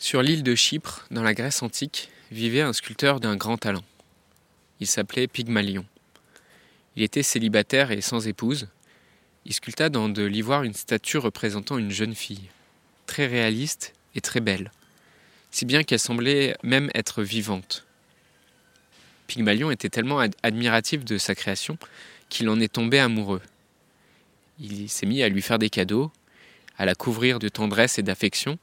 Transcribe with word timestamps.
Sur 0.00 0.22
l'île 0.22 0.44
de 0.44 0.54
Chypre, 0.54 1.04
dans 1.10 1.24
la 1.24 1.34
Grèce 1.34 1.60
antique, 1.60 2.08
vivait 2.30 2.60
un 2.60 2.72
sculpteur 2.72 3.18
d'un 3.18 3.34
grand 3.34 3.58
talent. 3.58 3.82
Il 4.78 4.86
s'appelait 4.86 5.26
Pygmalion. 5.26 5.84
Il 6.94 7.02
était 7.02 7.24
célibataire 7.24 7.90
et 7.90 8.00
sans 8.00 8.28
épouse. 8.28 8.68
Il 9.44 9.52
sculpta 9.52 9.88
dans 9.88 10.08
de 10.08 10.22
l'ivoire 10.22 10.62
une 10.62 10.72
statue 10.72 11.18
représentant 11.18 11.78
une 11.78 11.90
jeune 11.90 12.14
fille, 12.14 12.48
très 13.06 13.26
réaliste 13.26 13.92
et 14.14 14.20
très 14.20 14.38
belle, 14.38 14.70
si 15.50 15.64
bien 15.64 15.82
qu'elle 15.82 15.98
semblait 15.98 16.56
même 16.62 16.90
être 16.94 17.24
vivante. 17.24 17.84
Pygmalion 19.26 19.72
était 19.72 19.90
tellement 19.90 20.20
admiratif 20.44 21.04
de 21.04 21.18
sa 21.18 21.34
création 21.34 21.76
qu'il 22.28 22.48
en 22.48 22.60
est 22.60 22.72
tombé 22.72 23.00
amoureux. 23.00 23.42
Il 24.60 24.88
s'est 24.88 25.06
mis 25.06 25.24
à 25.24 25.28
lui 25.28 25.42
faire 25.42 25.58
des 25.58 25.70
cadeaux, 25.70 26.12
à 26.76 26.84
la 26.84 26.94
couvrir 26.94 27.40
de 27.40 27.48
tendresse 27.48 27.98
et 27.98 28.04
d'affection, 28.04 28.60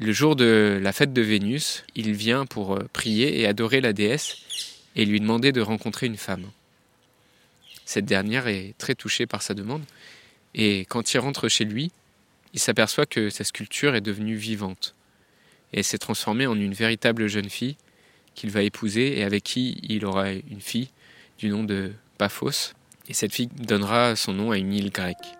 le 0.00 0.12
jour 0.12 0.34
de 0.34 0.80
la 0.82 0.92
fête 0.92 1.12
de 1.12 1.20
Vénus, 1.20 1.84
il 1.94 2.12
vient 2.12 2.46
pour 2.46 2.74
euh, 2.74 2.88
prier 2.92 3.38
et 3.38 3.46
adorer 3.46 3.82
la 3.82 3.92
déesse 3.92 4.38
et 4.96 5.04
lui 5.04 5.20
demander 5.20 5.52
de 5.52 5.60
rencontrer 5.60 6.06
une 6.06 6.16
femme. 6.16 6.50
Cette 7.84 8.06
dernière 8.06 8.48
est 8.48 8.74
très 8.78 8.94
touchée 8.94 9.26
par 9.26 9.42
sa 9.42 9.52
demande 9.52 9.84
et 10.54 10.86
quand 10.86 11.12
il 11.12 11.18
rentre 11.18 11.48
chez 11.48 11.66
lui, 11.66 11.92
il 12.54 12.60
s'aperçoit 12.60 13.04
que 13.04 13.28
sa 13.28 13.44
sculpture 13.44 13.94
est 13.94 14.00
devenue 14.00 14.36
vivante 14.36 14.94
et 15.74 15.82
s'est 15.82 15.98
transformée 15.98 16.46
en 16.46 16.58
une 16.58 16.72
véritable 16.72 17.26
jeune 17.26 17.50
fille 17.50 17.76
qu'il 18.34 18.50
va 18.50 18.62
épouser 18.62 19.18
et 19.18 19.22
avec 19.22 19.44
qui 19.44 19.80
il 19.82 20.06
aura 20.06 20.32
une 20.32 20.62
fille 20.62 20.88
du 21.38 21.50
nom 21.50 21.62
de 21.62 21.92
Paphos 22.16 22.72
et 23.06 23.12
cette 23.12 23.34
fille 23.34 23.50
donnera 23.54 24.16
son 24.16 24.32
nom 24.32 24.50
à 24.50 24.56
une 24.56 24.72
île 24.72 24.90
grecque. 24.90 25.39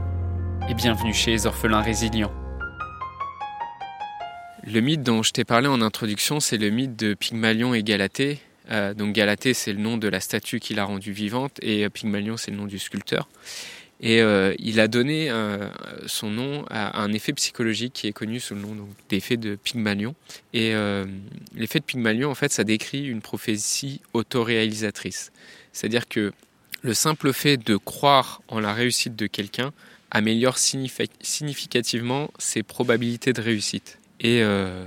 bienvenue 0.73 1.13
chez 1.13 1.31
les 1.31 1.45
orphelins 1.45 1.81
résilients. 1.81 2.31
Le 4.63 4.79
mythe 4.79 5.03
dont 5.03 5.21
je 5.21 5.31
t'ai 5.31 5.43
parlé 5.43 5.67
en 5.67 5.81
introduction, 5.81 6.39
c'est 6.39 6.57
le 6.57 6.69
mythe 6.69 6.95
de 6.95 7.13
Pygmalion 7.13 7.73
et 7.73 7.83
Galatée. 7.83 8.39
Euh, 8.69 8.93
donc 8.93 9.13
Galatée, 9.13 9.53
c'est 9.53 9.73
le 9.73 9.79
nom 9.79 9.97
de 9.97 10.07
la 10.07 10.19
statue 10.19 10.59
qu'il 10.59 10.79
a 10.79 10.85
rendue 10.85 11.11
vivante, 11.11 11.57
et 11.61 11.83
euh, 11.83 11.89
Pygmalion, 11.89 12.37
c'est 12.37 12.51
le 12.51 12.57
nom 12.57 12.67
du 12.67 12.79
sculpteur. 12.79 13.27
Et 13.99 14.21
euh, 14.21 14.55
il 14.59 14.79
a 14.79 14.87
donné 14.87 15.29
son 16.07 16.31
nom 16.31 16.65
à 16.71 16.99
un 17.01 17.13
effet 17.13 17.33
psychologique 17.33 17.93
qui 17.93 18.07
est 18.07 18.13
connu 18.13 18.39
sous 18.39 18.55
le 18.55 18.61
nom 18.61 18.75
d'effet 19.09 19.37
de 19.37 19.55
Pygmalion. 19.55 20.15
Et 20.53 20.73
l'effet 21.53 21.79
de 21.79 21.85
Pygmalion, 21.85 22.31
en 22.31 22.33
fait, 22.33 22.51
ça 22.51 22.63
décrit 22.63 23.05
une 23.05 23.21
prophétie 23.21 24.01
autoréalisatrice. 24.13 25.31
C'est-à-dire 25.71 26.07
que 26.07 26.33
le 26.81 26.95
simple 26.95 27.31
fait 27.31 27.57
de 27.57 27.77
croire 27.77 28.41
en 28.47 28.59
la 28.59 28.73
réussite 28.73 29.15
de 29.15 29.27
quelqu'un 29.27 29.71
améliore 30.11 30.57
significativement 30.57 32.29
ses 32.37 32.63
probabilités 32.63 33.33
de 33.33 33.41
réussite. 33.41 33.97
Et 34.19 34.43
euh, 34.43 34.85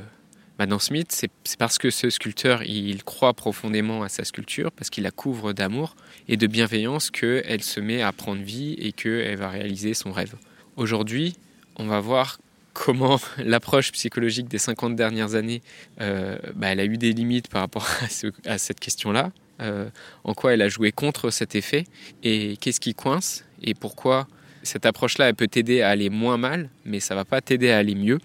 dans 0.58 0.78
mythe, 0.90 1.12
c'est 1.12 1.30
parce 1.58 1.78
que 1.78 1.90
ce 1.90 2.10
sculpteur, 2.10 2.62
il 2.62 3.02
croit 3.04 3.34
profondément 3.34 4.02
à 4.02 4.08
sa 4.08 4.24
sculpture, 4.24 4.70
parce 4.72 4.90
qu'il 4.90 5.04
la 5.04 5.10
couvre 5.10 5.52
d'amour 5.52 5.96
et 6.28 6.36
de 6.36 6.46
bienveillance, 6.46 7.10
qu'elle 7.10 7.62
se 7.62 7.80
met 7.80 8.02
à 8.02 8.12
prendre 8.12 8.42
vie 8.42 8.74
et 8.74 8.92
qu'elle 8.92 9.36
va 9.36 9.48
réaliser 9.48 9.94
son 9.94 10.12
rêve. 10.12 10.34
Aujourd'hui, 10.76 11.36
on 11.76 11.86
va 11.86 12.00
voir 12.00 12.38
comment 12.72 13.20
l'approche 13.38 13.92
psychologique 13.92 14.48
des 14.48 14.58
50 14.58 14.96
dernières 14.96 15.34
années, 15.34 15.62
euh, 16.00 16.38
bah, 16.54 16.68
elle 16.68 16.80
a 16.80 16.84
eu 16.84 16.98
des 16.98 17.12
limites 17.12 17.48
par 17.48 17.62
rapport 17.62 17.88
à, 18.44 18.58
cette 18.58 18.80
question-là, 18.80 19.32
euh, 19.60 19.88
en 20.24 20.34
quoi 20.34 20.54
elle 20.54 20.62
a 20.62 20.68
joué 20.68 20.92
contre 20.92 21.30
cet 21.30 21.54
effet, 21.54 21.84
et 22.22 22.56
qu'est-ce 22.58 22.80
qui 22.80 22.94
coince, 22.94 23.44
et 23.62 23.74
pourquoi 23.74 24.26
cette 24.64 24.86
approche-là, 24.86 25.28
elle 25.28 25.34
peut 25.34 25.46
t'aider 25.46 25.82
à 25.82 25.90
aller 25.90 26.10
moins 26.10 26.36
mal, 26.36 26.68
mais 26.84 27.00
ça 27.00 27.14
va 27.14 27.24
pas 27.24 27.40
t'aider 27.40 27.70
à 27.70 27.78
aller 27.78 27.94
mieux. 27.94 28.18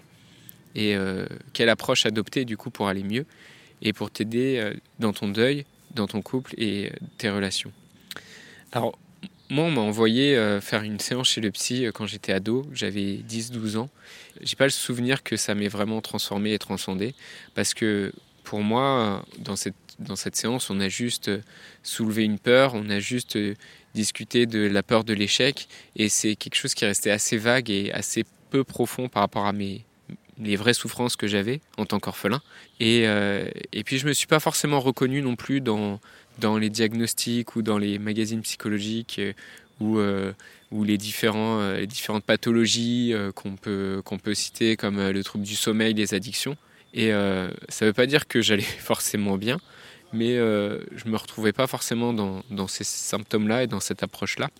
Et 0.74 0.96
euh, 0.96 1.26
quelle 1.52 1.68
approche 1.68 2.06
adopter 2.06 2.44
du 2.44 2.56
coup 2.56 2.70
pour 2.70 2.88
aller 2.88 3.02
mieux 3.02 3.26
et 3.82 3.92
pour 3.92 4.10
t'aider 4.10 4.58
euh, 4.58 4.74
dans 4.98 5.12
ton 5.12 5.28
deuil, 5.28 5.64
dans 5.94 6.06
ton 6.06 6.22
couple 6.22 6.54
et 6.56 6.88
euh, 6.88 6.96
tes 7.18 7.30
relations? 7.30 7.72
Alors, 8.72 8.98
moi, 9.48 9.64
on 9.64 9.70
m'a 9.70 9.80
envoyé 9.80 10.38
faire 10.60 10.84
une 10.84 11.00
séance 11.00 11.30
chez 11.30 11.40
le 11.40 11.50
psy 11.50 11.86
quand 11.92 12.06
j'étais 12.06 12.32
ado, 12.32 12.64
j'avais 12.72 13.18
10-12 13.28 13.78
ans. 13.78 13.90
J'ai 14.40 14.54
pas 14.54 14.64
le 14.66 14.70
souvenir 14.70 15.24
que 15.24 15.36
ça 15.36 15.56
m'ait 15.56 15.66
vraiment 15.66 16.00
transformé 16.00 16.52
et 16.52 16.58
transcendé, 16.60 17.16
parce 17.56 17.74
que 17.74 18.12
pour 18.50 18.62
moi, 18.62 19.24
dans 19.38 19.54
cette, 19.54 19.76
dans 20.00 20.16
cette 20.16 20.34
séance, 20.34 20.70
on 20.70 20.80
a 20.80 20.88
juste 20.88 21.30
soulevé 21.84 22.24
une 22.24 22.40
peur, 22.40 22.74
on 22.74 22.90
a 22.90 22.98
juste 22.98 23.38
discuter 23.94 24.46
de 24.46 24.66
la 24.66 24.82
peur 24.82 25.04
de 25.04 25.14
l'échec 25.14 25.68
et 25.94 26.08
c'est 26.08 26.34
quelque 26.34 26.56
chose 26.56 26.74
qui 26.74 26.84
restait 26.84 27.12
assez 27.12 27.36
vague 27.38 27.70
et 27.70 27.92
assez 27.92 28.24
peu 28.50 28.64
profond 28.64 29.08
par 29.08 29.22
rapport 29.22 29.46
à 29.46 29.52
mes 29.52 29.84
les 30.36 30.56
vraies 30.56 30.74
souffrances 30.74 31.14
que 31.14 31.28
j'avais 31.28 31.60
en 31.76 31.86
tant 31.86 32.00
qu'orphelin. 32.00 32.42
Et, 32.80 33.06
euh, 33.06 33.48
et 33.70 33.84
puis 33.84 33.98
je 33.98 34.06
me 34.08 34.12
suis 34.12 34.26
pas 34.26 34.40
forcément 34.40 34.80
reconnu 34.80 35.22
non 35.22 35.36
plus 35.36 35.60
dans 35.60 36.00
dans 36.40 36.58
les 36.58 36.70
diagnostics 36.70 37.54
ou 37.54 37.62
dans 37.62 37.78
les 37.78 38.00
magazines 38.00 38.40
psychologiques 38.42 39.20
euh, 39.20 39.32
ou 39.78 39.98
euh, 39.98 40.32
ou 40.72 40.82
les 40.82 40.98
différents 40.98 41.72
les 41.74 41.86
différentes 41.86 42.24
pathologies 42.24 43.14
qu'on 43.36 43.54
peut 43.54 44.02
qu'on 44.04 44.18
peut 44.18 44.34
citer 44.34 44.76
comme 44.76 44.98
le 44.98 45.22
trouble 45.22 45.44
du 45.44 45.54
sommeil 45.54 45.94
les 45.94 46.14
addictions 46.14 46.56
et 46.94 47.10
ça 47.68 47.84
veut 47.84 47.92
pas 47.92 48.06
dire 48.06 48.26
que 48.26 48.42
j'allais 48.42 48.62
forcément 48.62 49.36
bien 49.36 49.58
mais 50.12 50.36
euh, 50.36 50.80
je 50.94 51.08
me 51.08 51.16
retrouvais 51.16 51.52
pas 51.52 51.66
forcément 51.66 52.12
dans, 52.12 52.68
ces 52.68 52.84
symptômes-là 52.84 53.64
et 53.64 53.66
dans 53.66 53.80
cette 53.80 54.02
approche-là. 54.02 54.50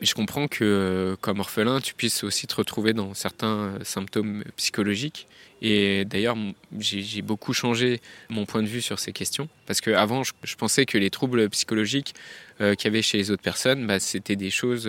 Mais 0.00 0.06
je 0.06 0.14
comprends 0.14 0.46
que 0.46 0.64
euh, 0.64 1.16
comme 1.20 1.40
orphelin, 1.40 1.80
tu 1.80 1.94
puisses 1.94 2.22
aussi 2.22 2.46
te 2.46 2.54
retrouver 2.54 2.92
dans 2.92 3.12
certains 3.14 3.58
euh, 3.58 3.78
symptômes 3.82 4.44
psychologiques. 4.56 5.26
Et 5.62 6.04
d'ailleurs, 6.04 6.36
j'ai 6.78 7.22
beaucoup 7.22 7.52
changé 7.52 8.00
mon 8.28 8.46
point 8.46 8.62
de 8.62 8.68
vue 8.68 8.80
sur 8.80 8.98
ces 8.98 9.12
questions. 9.12 9.48
Parce 9.66 9.80
qu'avant, 9.80 10.22
je, 10.22 10.56
pensais 10.56 10.86
que 10.86 10.96
les 10.96 11.10
troubles 11.10 11.50
psychologiques 11.50 12.14
euh, 12.60 12.74
qu'il 12.76 12.86
y 12.86 12.88
avait 12.88 13.02
chez 13.02 13.18
les 13.18 13.30
autres 13.32 13.42
personnes, 13.42 13.86
bah, 13.86 13.98
c'était 13.98 14.36
des 14.36 14.50
choses 14.50 14.88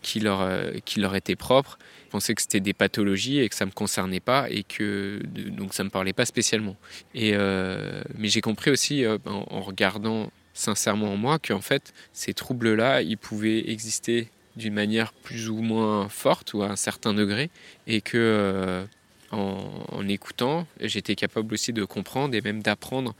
qui 0.00 0.18
leur 0.18 1.14
étaient 1.14 1.36
propres 1.36 1.78
pensais 2.12 2.34
que 2.34 2.42
c'était 2.42 2.60
des 2.60 2.74
pathologies 2.74 3.40
et 3.40 3.48
que 3.48 3.54
ça 3.54 3.66
me 3.66 3.70
concernait 3.70 4.20
pas 4.20 4.48
et 4.50 4.62
que 4.62 5.20
donc 5.24 5.74
ça 5.74 5.82
me 5.82 5.90
parlait 5.90 6.12
pas 6.12 6.26
spécialement. 6.26 6.76
Euh, 7.16 8.02
mais 8.16 8.28
j'ai 8.28 8.42
compris 8.42 8.70
aussi 8.70 9.04
euh, 9.04 9.18
en, 9.24 9.60
regardant 9.60 10.30
sincèrement 10.54 11.14
en 11.14 11.16
moi 11.16 11.38
qu'en 11.38 11.62
fait 11.62 11.92
ces 12.12 12.34
troubles-là, 12.34 13.02
ils 13.02 13.16
pouvaient 13.16 13.70
exister 13.70 14.28
d'une 14.56 14.74
manière 14.74 15.12
plus 15.14 15.48
ou 15.48 15.62
moins 15.62 16.08
forte 16.10 16.52
ou 16.52 16.62
à 16.62 16.66
un 16.68 16.76
certain 16.76 17.14
degré 17.14 17.48
et 17.86 18.02
que 18.02 18.18
euh, 18.18 18.84
en, 19.30 20.06
écoutant, 20.06 20.66
j'étais 20.80 21.14
capable 21.14 21.54
aussi 21.54 21.72
de 21.72 21.84
comprendre 21.86 22.34
et 22.34 22.42
même 22.42 22.62
d'apprendre 22.62 23.14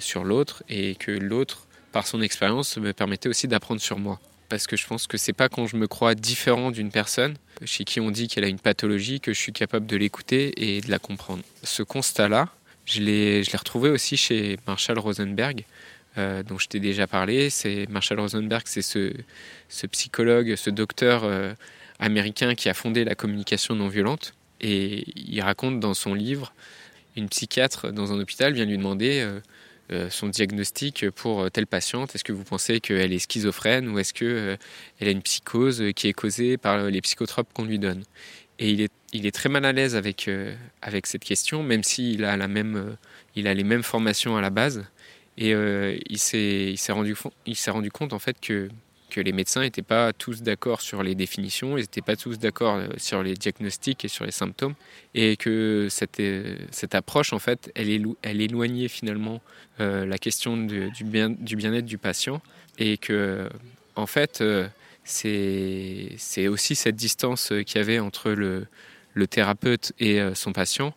sur 0.00 0.24
l'autre 0.24 0.64
et 0.68 0.96
que 0.96 1.12
l'autre, 1.12 1.68
par 1.92 2.08
son 2.08 2.20
expérience, 2.20 2.76
me 2.78 2.92
permettait 2.92 3.28
aussi 3.28 3.46
d'apprendre 3.46 3.80
sur 3.80 4.00
moi 4.00 4.18
parce 4.48 4.66
que 4.66 4.76
je 4.76 4.86
pense 4.86 5.06
que 5.06 5.16
c'est 5.16 5.32
pas 5.32 5.48
quand 5.48 5.66
je 5.66 5.76
me 5.76 5.86
crois 5.86 6.14
différent 6.14 6.70
d'une 6.70 6.90
personne 6.90 7.36
chez 7.64 7.84
qui 7.84 8.00
on 8.00 8.10
dit 8.10 8.28
qu'elle 8.28 8.44
a 8.44 8.48
une 8.48 8.58
pathologie 8.58 9.20
que 9.20 9.32
je 9.32 9.38
suis 9.38 9.52
capable 9.52 9.86
de 9.86 9.96
l'écouter 9.96 10.76
et 10.76 10.80
de 10.80 10.90
la 10.90 10.98
comprendre. 10.98 11.42
Ce 11.62 11.82
constat-là, 11.82 12.48
je 12.84 13.00
l'ai, 13.00 13.42
retrouvé 13.52 13.90
aussi 13.90 14.16
chez 14.16 14.58
Marshall 14.66 14.98
Rosenberg, 14.98 15.64
euh, 16.16 16.42
dont 16.42 16.58
je 16.58 16.68
t'ai 16.68 16.80
déjà 16.80 17.06
parlé. 17.06 17.48
Marshall 17.88 18.20
Rosenberg, 18.20 18.62
c'est 18.66 18.82
ce, 18.82 19.12
ce 19.68 19.86
psychologue, 19.86 20.54
ce 20.56 20.70
docteur 20.70 21.24
euh, 21.24 21.52
américain 21.98 22.54
qui 22.54 22.68
a 22.68 22.74
fondé 22.74 23.04
la 23.04 23.14
communication 23.14 23.74
non 23.74 23.88
violente. 23.88 24.34
Et 24.60 25.04
il 25.16 25.40
raconte 25.40 25.80
dans 25.80 25.94
son 25.94 26.14
livre, 26.14 26.52
une 27.16 27.28
psychiatre 27.28 27.92
dans 27.92 28.12
un 28.12 28.20
hôpital 28.20 28.54
vient 28.54 28.64
lui 28.64 28.78
demander 28.78 29.20
euh, 29.20 29.40
son 30.10 30.28
diagnostic 30.28 31.10
pour 31.10 31.42
euh, 31.42 31.48
telle 31.50 31.66
patiente 31.66 32.14
Est-ce 32.14 32.24
que 32.24 32.32
vous 32.32 32.44
pensez 32.44 32.80
qu'elle 32.80 33.12
est 33.12 33.18
schizophrène 33.18 33.88
ou 33.88 33.98
est-ce 33.98 34.12
qu'elle 34.12 34.28
euh, 34.28 34.56
a 35.00 35.10
une 35.10 35.22
psychose 35.22 35.82
qui 35.96 36.08
est 36.08 36.12
causée 36.12 36.56
par 36.56 36.90
les 36.90 37.00
psychotropes 37.00 37.52
qu'on 37.52 37.64
lui 37.64 37.78
donne? 37.78 38.04
Et 38.58 38.70
il 38.70 39.26
est, 39.26 39.30
très 39.30 39.48
mal 39.48 39.64
à 39.64 39.72
l'aise 39.72 39.94
avec, 39.94 40.28
cette 41.04 41.24
question, 41.24 41.62
même 41.62 41.84
s'il 41.84 42.24
a, 42.24 42.36
il 43.36 43.46
a 43.46 43.54
les 43.54 43.64
mêmes 43.64 43.82
formations 43.84 44.36
à 44.36 44.40
la 44.40 44.50
base. 44.50 44.84
Et 45.36 45.52
il 45.52 46.18
s'est 46.18 46.74
rendu 46.90 47.90
compte 47.92 48.12
en 48.12 48.18
fait 48.18 48.40
que 48.40 48.68
que 49.08 49.20
les 49.20 49.32
médecins 49.32 49.62
n'étaient 49.62 49.82
pas 49.82 50.12
tous 50.12 50.42
d'accord 50.42 50.80
sur 50.80 51.02
les 51.02 51.14
définitions, 51.14 51.76
ils 51.76 51.82
n'étaient 51.82 52.02
pas 52.02 52.16
tous 52.16 52.38
d'accord 52.38 52.76
euh, 52.76 52.88
sur 52.96 53.22
les 53.22 53.34
diagnostics 53.34 54.04
et 54.04 54.08
sur 54.08 54.24
les 54.24 54.30
symptômes, 54.30 54.74
et 55.14 55.36
que 55.36 55.88
cette, 55.90 56.20
euh, 56.20 56.56
cette 56.70 56.94
approche, 56.94 57.32
en 57.32 57.38
fait, 57.38 57.70
elle, 57.74 58.06
elle 58.22 58.40
éloignait 58.40 58.88
finalement 58.88 59.40
euh, 59.80 60.06
la 60.06 60.18
question 60.18 60.56
du, 60.56 60.90
bien, 61.04 61.30
du 61.30 61.56
bien-être 61.56 61.86
du 61.86 61.98
patient, 61.98 62.40
et 62.78 62.98
que, 62.98 63.48
en 63.96 64.06
fait, 64.06 64.44
c'est 65.04 66.48
aussi 66.48 66.76
cette 66.76 66.96
distance 66.96 67.52
qu'il 67.66 67.78
y 67.78 67.80
avait 67.80 67.98
entre 67.98 68.30
le, 68.30 68.66
le 69.14 69.26
thérapeute 69.26 69.92
et 69.98 70.20
son 70.34 70.52
patient, 70.52 70.94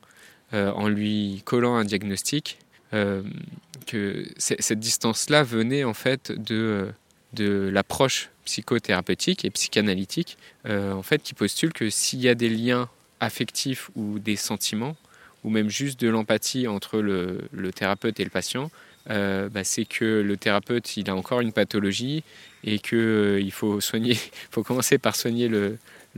en 0.53 0.87
lui 0.87 1.41
collant 1.43 1.75
un 1.77 1.85
diagnostic, 1.85 2.59
que 2.91 4.27
cette 4.37 4.79
distance-là 4.79 5.41
venait 5.41 5.83
en 5.83 5.95
fait 5.95 6.31
de 6.31 6.93
de 7.33 7.69
l'approche 7.71 8.29
psychothérapeutique 8.45 9.45
et 9.45 9.49
psychanalytique, 9.49 10.37
euh, 10.67 10.93
en 10.93 11.03
fait, 11.03 11.21
qui 11.21 11.33
postule 11.33 11.73
que 11.73 11.89
s'il 11.89 12.19
y 12.19 12.29
a 12.29 12.35
des 12.35 12.49
liens 12.49 12.89
affectifs 13.19 13.89
ou 13.95 14.19
des 14.19 14.35
sentiments, 14.35 14.95
ou 15.43 15.49
même 15.49 15.69
juste 15.69 15.99
de 15.99 16.09
l'empathie 16.09 16.67
entre 16.67 16.99
le, 16.99 17.71
thérapeute 17.73 18.19
et 18.19 18.23
le 18.23 18.29
patient, 18.29 18.69
euh, 19.09 19.49
bah, 19.49 19.63
c'est 19.63 19.85
que 19.85 20.21
le 20.21 20.37
thérapeute 20.37 20.95
il 20.95 21.09
a 21.09 21.15
encore 21.15 21.41
une 21.41 21.53
pathologie 21.53 22.23
et 22.63 22.77
qu'il 22.77 22.99
euh, 22.99 23.49
faut 23.49 23.81
soigner, 23.81 24.15
faut 24.51 24.63
commencer 24.63 24.99
par 24.99 25.15
soigner 25.15 25.47
le, 25.47 25.77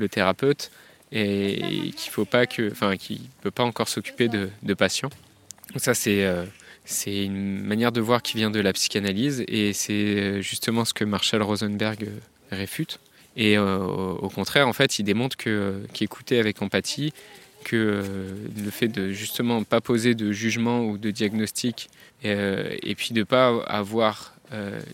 thérapeute 0.09 0.71
et, 1.13 1.93
enfin, 2.71 2.97
qu'il 2.97 3.21
peut 3.41 3.51
pas 3.51 3.63
encore 3.63 3.87
s'occuper 3.87 4.27
de, 4.27 4.49
de 4.63 4.73
patients. 4.73 5.11
Ça 5.77 5.93
c'est 5.93 6.25
c'est 6.85 7.23
une 7.23 7.61
manière 7.61 7.91
de 7.91 8.01
voir 8.01 8.21
qui 8.21 8.35
vient 8.35 8.51
de 8.51 8.59
la 8.59 8.73
psychanalyse 8.73 9.43
et 9.47 9.73
c'est 9.73 9.93
euh, 9.93 10.41
justement 10.41 10.83
ce 10.83 10.93
que 10.93 11.05
Marshall 11.05 11.41
Rosenberg 11.41 12.03
euh, 12.03 12.19
réfute. 12.51 12.99
Et 13.35 13.57
euh, 13.57 13.79
au 13.79 14.29
contraire, 14.29 14.67
en 14.67 14.73
fait, 14.73 14.99
il 14.99 15.03
démontre 15.03 15.37
que 15.37 15.81
qu'écouter 15.93 16.39
avec 16.39 16.61
empathie, 16.61 17.13
que 17.63 18.03
le 18.57 18.69
fait 18.69 18.89
de 18.89 19.11
justement 19.11 19.63
pas 19.63 19.81
poser 19.81 20.13
de 20.13 20.31
jugement 20.31 20.85
ou 20.85 20.97
de 20.97 21.09
diagnostic, 21.09 21.89
et 22.23 22.95
puis 22.95 23.13
de 23.13 23.23
pas 23.23 23.63
avoir 23.63 24.35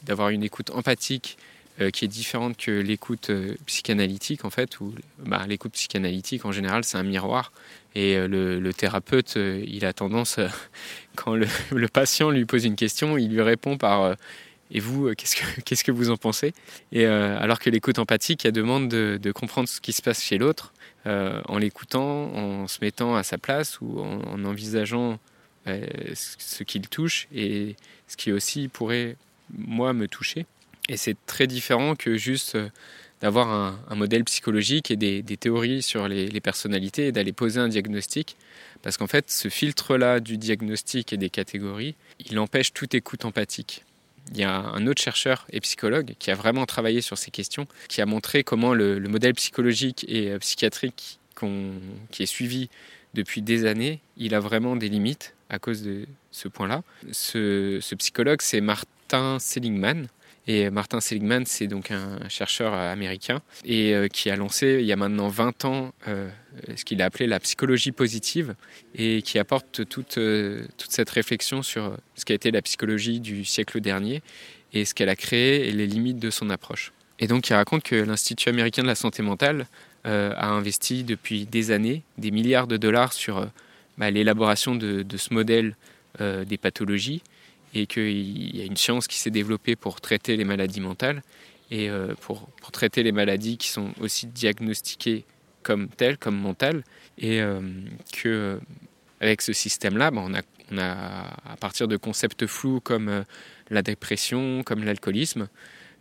d'avoir 0.03 0.29
une 0.29 0.43
écoute 0.43 0.69
empathique 0.69 1.37
qui 1.93 2.05
est 2.05 2.09
différente 2.09 2.57
que 2.57 2.71
l'écoute 2.71 3.31
psychanalytique 3.65 4.43
en 4.43 4.49
fait, 4.49 4.79
où 4.79 4.93
bah, 5.19 5.45
l'écoute 5.47 5.71
psychanalytique 5.73 6.45
en 6.45 6.51
général 6.51 6.83
c'est 6.83 6.97
un 6.97 7.03
miroir 7.03 7.51
et 7.95 8.15
euh, 8.15 8.27
le, 8.59 8.73
thérapeute, 8.73 9.37
euh, 9.37 9.63
il 9.67 9.85
a 9.85 9.93
tendance, 9.93 10.37
euh, 10.37 10.47
quand 11.15 11.35
le, 11.35 11.87
patient 11.87 12.29
lui 12.29 12.45
pose 12.45 12.65
une 12.65 12.75
question, 12.75 13.17
il 13.17 13.29
lui 13.29 13.41
répond 13.41 13.77
par 13.77 14.15
Et 14.71 14.79
vous, 14.79 15.13
qu'est-ce 15.15 15.35
que, 15.35 15.61
qu'est-ce 15.65 15.83
que 15.83 15.91
vous 15.91 16.09
en 16.09 16.17
pensez? 16.17 16.53
Et, 16.91 17.05
Alors 17.05 17.59
que 17.59 17.69
l'écoute 17.69 17.99
empathique, 17.99 18.45
elle 18.45 18.53
demande 18.53 18.89
de, 18.89 19.31
comprendre 19.31 19.67
ce 19.67 19.81
qui 19.81 19.93
se 19.93 20.01
passe 20.01 20.23
chez 20.23 20.37
l'autre 20.37 20.73
en 21.05 21.57
l'écoutant, 21.57 22.31
en 22.35 22.67
se 22.67 22.77
mettant 22.81 23.15
à 23.15 23.23
sa 23.23 23.37
place 23.37 23.81
ou 23.81 23.99
en, 23.99 24.43
envisageant 24.45 25.17
ce 25.65 26.63
qu'il 26.63 26.87
touche 26.87 27.27
et 27.33 27.75
ce 28.07 28.17
qui 28.17 28.31
aussi 28.31 28.67
pourrait, 28.67 29.15
moi, 29.57 29.93
me 29.93 30.07
toucher. 30.07 30.45
Et 30.89 30.97
c'est 30.97 31.15
très 31.25 31.47
différent 31.47 31.95
que 31.95 32.17
juste 32.17 32.57
d'avoir 33.21 33.49
un, 33.49 33.95
modèle 33.95 34.23
psychologique 34.23 34.91
et 34.91 34.95
des, 34.95 35.23
théories 35.37 35.81
sur 35.81 36.07
les, 36.07 36.41
personnalités 36.41 37.07
et 37.07 37.11
d'aller 37.11 37.33
poser 37.33 37.59
un 37.59 37.67
diagnostic. 37.67 38.37
Parce 38.81 38.97
qu'en 38.97 39.07
fait, 39.07 39.29
ce 39.29 39.49
filtre-là 39.49 40.19
du 40.19 40.37
diagnostic 40.37 41.13
et 41.13 41.17
des 41.17 41.29
catégories, 41.29 41.95
il 42.29 42.39
empêche 42.39 42.73
toute 42.73 42.93
écoute 42.93 43.25
empathique. 43.25 43.83
Il 44.31 44.37
y 44.37 44.43
a 44.43 44.59
un 44.59 44.87
autre 44.87 45.01
chercheur 45.01 45.45
et 45.51 45.59
psychologue 45.59 46.13
qui 46.19 46.31
a 46.31 46.35
vraiment 46.35 46.65
travaillé 46.65 47.01
sur 47.01 47.17
ces 47.17 47.31
questions, 47.31 47.67
qui 47.87 48.01
a 48.01 48.05
montré 48.05 48.43
comment 48.43 48.73
le, 48.73 48.99
modèle 48.99 49.33
psychologique 49.33 50.05
et 50.07 50.31
euh, 50.31 50.39
psychiatrique 50.39 51.19
qui 52.11 52.23
est 52.23 52.25
suivi 52.25 52.69
depuis 53.13 53.41
des 53.41 53.65
années, 53.65 54.01
il 54.17 54.35
a 54.35 54.41
vraiment 54.41 54.75
des 54.75 54.89
limites 54.89 55.35
à 55.49 55.57
cause 55.57 55.83
de 55.83 56.05
ce 56.31 56.49
point-là. 56.49 56.83
Ce 57.13 57.95
psychologue, 57.95 58.41
c'est 58.41 58.59
Martin 58.59 59.39
Seligman, 59.39 60.07
et 60.49 60.71
Martin 60.71 60.99
Seligman, 60.99 61.43
c'est 61.45 61.67
donc 61.67 61.91
un 61.91 62.27
chercheur 62.27 62.73
américain 62.73 63.43
et 63.65 63.93
euh, 63.93 64.07
qui 64.07 64.31
a 64.31 64.35
lancé 64.35 64.79
il 64.79 64.85
y 64.87 64.91
a 64.91 64.95
maintenant 64.95 65.27
20 65.27 65.65
ans 65.65 65.93
euh, 66.07 66.27
ce 66.75 66.83
qu'il 66.85 67.03
a 67.03 67.05
appelé 67.05 67.27
la 67.27 67.39
psychologie 67.39 67.91
positive 67.91 68.55
et 68.95 69.21
qui 69.21 69.37
apporte 69.37 69.87
toute, 69.87 70.17
euh, 70.17 70.65
toute 70.79 70.89
cette 70.89 71.11
réflexion 71.11 71.61
sur 71.61 71.95
ce 72.15 72.25
qu'a 72.25 72.33
été 72.33 72.49
la 72.49 72.63
psychologie 72.63 73.19
du 73.19 73.45
siècle 73.45 73.79
dernier 73.79 74.23
et 74.73 74.85
ce 74.85 74.95
qu'elle 74.95 75.09
a 75.09 75.15
créé 75.15 75.67
et 75.67 75.71
les 75.71 75.85
limites 75.85 76.17
de 76.17 76.31
son 76.31 76.49
approche. 76.49 76.93
Et 77.19 77.27
donc 77.27 77.47
il 77.49 77.53
raconte 77.53 77.83
que 77.83 77.95
l'Institut 77.95 78.49
américain 78.49 78.81
de 78.81 78.87
la 78.87 78.95
santé 78.95 79.21
mentale 79.21 79.67
a 80.03 80.47
investi 80.47 81.03
depuis 81.03 81.45
des 81.45 81.69
années 81.69 82.01
des 82.17 82.31
milliards 82.31 82.65
de 82.65 82.77
dollars 82.77 83.13
sur 83.13 83.47
bah, 83.99 84.09
l'élaboration 84.09 84.73
de, 84.73 85.05
ce 85.15 85.31
modèle 85.31 85.75
des 86.19 86.57
pathologies 86.57 87.21
et 87.73 87.85
qu'il 87.85 88.55
y 88.55 88.61
a 88.61 88.65
une 88.65 88.77
science 88.77 89.07
qui 89.07 89.17
s'est 89.19 89.29
développée 89.29 89.75
pour 89.75 90.01
traiter 90.01 90.35
les 90.37 90.45
maladies 90.45 90.81
mentales 90.81 91.21
et 91.71 91.89
euh, 91.89 92.13
pour, 92.21 92.49
traiter 92.71 93.03
les 93.03 93.11
maladies 93.11 93.57
qui 93.57 93.69
sont 93.69 93.91
aussi 93.99 94.27
diagnostiquées 94.27 95.25
comme 95.63 95.87
telles, 95.89 96.17
comme 96.17 96.37
mentales, 96.37 96.83
et 97.17 97.41
euh, 97.41 97.59
que 98.13 98.29
euh, 98.29 98.57
avec 99.19 99.41
ce 99.41 99.53
système-là, 99.53 100.11
ben, 100.11 100.23
on, 100.71 100.77
a, 100.77 100.81
à 100.81 101.57
partir 101.59 101.87
de 101.87 101.97
concepts 101.97 102.47
flous 102.47 102.79
comme 102.79 103.25
la 103.69 103.81
dépression, 103.81 104.63
comme 104.63 104.83
l'alcoolisme, 104.83 105.49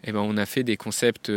eh 0.05 0.13
ben, 0.13 0.21
on 0.21 0.37
a 0.37 0.47
fait 0.47 0.63
des 0.63 0.77
concepts, 0.77 1.33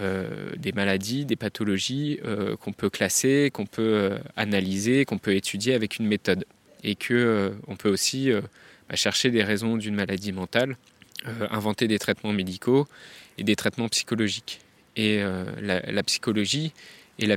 des 0.00 0.72
maladies, 0.72 1.26
des 1.26 1.36
pathologies 1.36 2.18
qu'on 2.60 2.72
peut 2.72 2.90
classer, 2.90 3.50
qu'on 3.52 3.66
peut 3.66 4.18
analyser, 4.36 5.04
qu'on 5.04 5.18
peut 5.18 5.34
étudier 5.34 5.74
avec 5.74 5.98
une 5.98 6.06
méthode, 6.06 6.44
et 6.82 6.96
que 6.96 7.52
on 7.68 7.76
peut 7.76 7.90
aussi 7.90 8.32
à 8.90 8.96
chercher 8.96 9.30
des 9.30 9.42
raisons 9.42 9.76
d'une 9.76 9.94
maladie 9.94 10.32
mentale, 10.32 10.76
euh, 11.26 11.46
inventer 11.50 11.86
des 11.86 11.98
traitements 11.98 12.32
médicaux 12.32 12.86
et 13.38 13.44
des 13.44 13.56
traitements 13.56 13.88
psychologiques. 13.88 14.60
Et 14.96 15.22
euh, 15.22 15.44
la, 15.60 16.02
psychologie 16.02 16.72
et 17.20 17.26
la, 17.26 17.36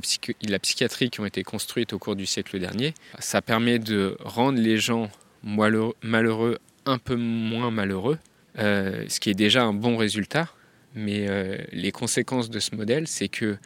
psychiatrie 0.58 1.10
qui 1.10 1.20
ont 1.20 1.26
été 1.26 1.44
construites 1.44 1.92
au 1.92 1.98
cours 2.00 2.16
du 2.16 2.26
siècle 2.26 2.58
dernier, 2.58 2.92
ça 3.20 3.40
permet 3.40 3.78
de 3.78 4.16
rendre 4.20 4.58
les 4.58 4.78
gens 4.78 5.08
malheureux 5.44 6.58
un 6.86 6.98
peu 6.98 7.14
moins 7.14 7.70
malheureux, 7.70 8.18
euh, 8.58 9.04
ce 9.08 9.20
qui 9.20 9.30
est 9.30 9.34
déjà 9.34 9.62
un 9.62 9.72
bon 9.72 9.96
résultat. 9.96 10.48
Mais 10.96 11.26
les 11.72 11.90
conséquences 11.90 12.50
de 12.50 12.60
ce 12.60 12.76
modèle, 12.76 13.08
c'est 13.08 13.28
que 13.28 13.56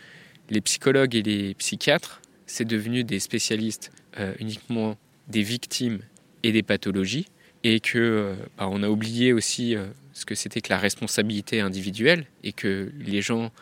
les 0.49 0.62
psychologues 0.62 1.14
et 1.14 1.20
les 1.20 1.52
psychiatres, 1.55 2.23
c'est 2.46 2.64
devenu 2.64 3.05
des 3.05 3.20
spécialistes 3.20 3.93
uniquement 4.38 4.97
des 5.28 5.42
victimes 5.42 5.99
et 6.42 6.52
des 6.52 6.62
pathologies, 6.62 7.26
et 7.68 7.80
que 7.80 7.98
euh, 7.98 8.34
bah, 8.56 8.66
on 8.70 8.82
a 8.82 8.88
oublié 8.88 9.34
aussi 9.34 9.76
euh, 9.76 9.87
ce 10.14 10.25
que 10.25 10.34
c'était 10.34 10.62
que 10.62 10.70
la 10.70 10.78
responsabilité 10.78 11.60
individuelle 11.60 12.25
et 12.42 12.52
que 12.52 12.90
les 12.98 13.20
gens 13.20 13.52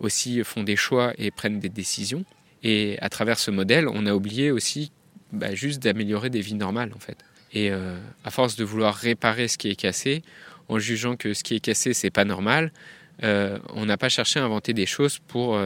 aussi 0.00 0.42
font 0.42 0.64
des 0.64 0.74
choix 0.74 1.12
et 1.16 1.30
prennent 1.30 1.60
des 1.60 1.68
décisions. 1.68 2.24
Et 2.64 2.98
à 3.00 3.08
travers 3.08 3.38
ce 3.38 3.52
modèle, 3.52 3.86
on 3.86 4.06
a 4.06 4.14
oublié 4.14 4.50
aussi 4.50 4.90
bah, 5.32 5.54
juste 5.54 5.80
d'améliorer 5.80 6.28
des 6.28 6.40
vies 6.40 6.54
normales 6.54 6.90
en 6.94 6.98
fait. 6.98 7.18
Et 7.52 7.70
euh, 7.70 7.96
à 8.24 8.32
force 8.32 8.56
de 8.56 8.64
vouloir 8.64 8.96
réparer 8.96 9.46
ce 9.46 9.58
qui 9.58 9.68
est 9.68 9.76
cassé, 9.76 10.22
en 10.68 10.80
jugeant 10.80 11.14
que 11.14 11.32
ce 11.32 11.44
qui 11.44 11.54
est 11.54 11.60
cassé 11.60 11.92
c'est 11.92 12.10
pas 12.10 12.24
normal, 12.24 12.72
on 13.22 13.86
n'a 13.86 13.96
pas 13.96 14.08
cherché 14.08 14.40
à 14.40 14.44
inventer 14.44 14.72
des 14.72 14.86
choses 14.86 15.20
pour 15.28 15.56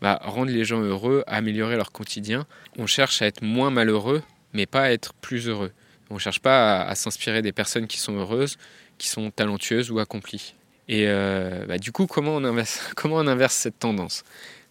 bah, 0.00 0.18
rendre 0.24 0.50
les 0.50 0.64
gens 0.64 0.80
heureux, 0.80 1.22
améliorer 1.28 1.76
leur 1.76 1.92
quotidien. 1.92 2.44
On 2.76 2.88
cherche 2.88 3.22
à 3.22 3.26
être 3.26 3.42
moins 3.42 3.70
malheureux, 3.70 4.22
mais 4.52 4.66
pas 4.66 4.84
à 4.84 4.90
être 4.90 5.14
plus 5.14 5.46
heureux. 5.46 5.70
On 6.10 6.14
ne 6.14 6.18
cherche 6.18 6.40
pas 6.40 6.82
à, 6.82 6.94
s'inspirer 6.94 7.42
des 7.42 7.52
personnes 7.52 7.86
qui 7.86 7.98
sont 7.98 8.16
heureuses, 8.16 8.56
qui 8.96 9.08
sont 9.08 9.30
talentueuses 9.30 9.90
ou 9.90 9.98
accomplies. 9.98 10.54
Et 10.88 11.04
euh, 11.06 11.66
bah, 11.66 11.78
du 11.78 11.92
coup, 11.92 12.06
comment 12.06 12.36
on, 12.36 12.44
inverse, 12.44 13.54
cette 13.54 13.78
tendance? 13.78 14.24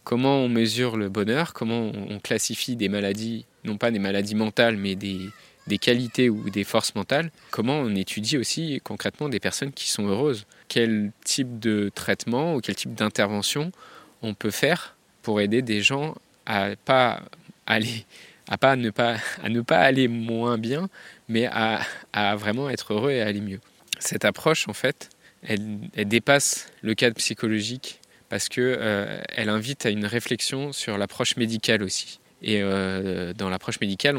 Comment 0.04 0.38
on 0.38 0.50
mesure 0.50 0.98
le 0.98 1.10
bonheur? 1.10 1.54
Comment 1.54 1.92
on, 2.10 2.20
classifie 2.20 2.76
des 2.76 2.90
maladies, 2.90 3.46
non 3.66 3.78
pas 3.78 3.92
des 3.92 4.00
maladies 4.00 4.36
mentales, 4.36 4.78
mais 4.78 4.96
des, 4.96 5.30
qualités 5.80 6.30
ou 6.30 6.50
des 6.50 6.64
forces 6.64 6.96
mentales? 6.96 7.30
Comment 7.52 7.80
on 7.80 7.94
étudie 7.96 8.38
aussi 8.38 8.82
concrètement 8.84 9.30
des 9.30 9.40
personnes 9.40 9.74
qui 9.74 9.90
sont 9.90 10.08
heureuses? 10.08 10.46
Quel 10.70 11.12
type 11.24 11.60
de 11.60 11.92
traitement 11.94 12.56
ou 12.56 12.62
quel 12.62 12.76
type 12.76 12.96
d'intervention 12.96 13.72
on 14.22 14.34
peut 14.34 14.50
faire 14.52 14.96
pour 15.22 15.42
aider 15.42 15.62
des 15.62 15.82
gens 15.82 16.16
à 16.46 16.70
ne 16.70 16.76
pas 19.62 19.78
aller 19.78 20.08
moins 20.08 20.58
bien, 20.58 20.90
mais 21.28 21.48
à, 21.52 22.36
vraiment 22.36 22.70
être 22.70 22.94
heureux 22.94 23.12
et 23.12 23.22
à 23.22 23.28
aller 23.28 23.42
mieux. 23.42 23.60
Cette 24.00 24.26
approche, 24.26 24.68
en 24.68 24.74
fait, 24.74 25.10
elle, 25.44 25.90
dépasse 26.08 26.72
le 26.82 26.94
cadre 26.96 27.16
psychologique 27.16 28.00
parce 28.30 28.50
que 28.50 28.62
euh, 28.62 29.22
elle 29.30 29.50
invite 29.50 29.86
à 29.86 29.90
une 29.90 30.06
réflexion 30.06 30.74
sur 30.74 30.98
l'approche 30.98 31.38
médicale 31.38 31.84
aussi. 31.84 32.20
Et 32.42 32.62
euh, 32.62 33.34
dans 33.34 33.50
l'approche 33.50 33.80
médicale, 33.80 34.18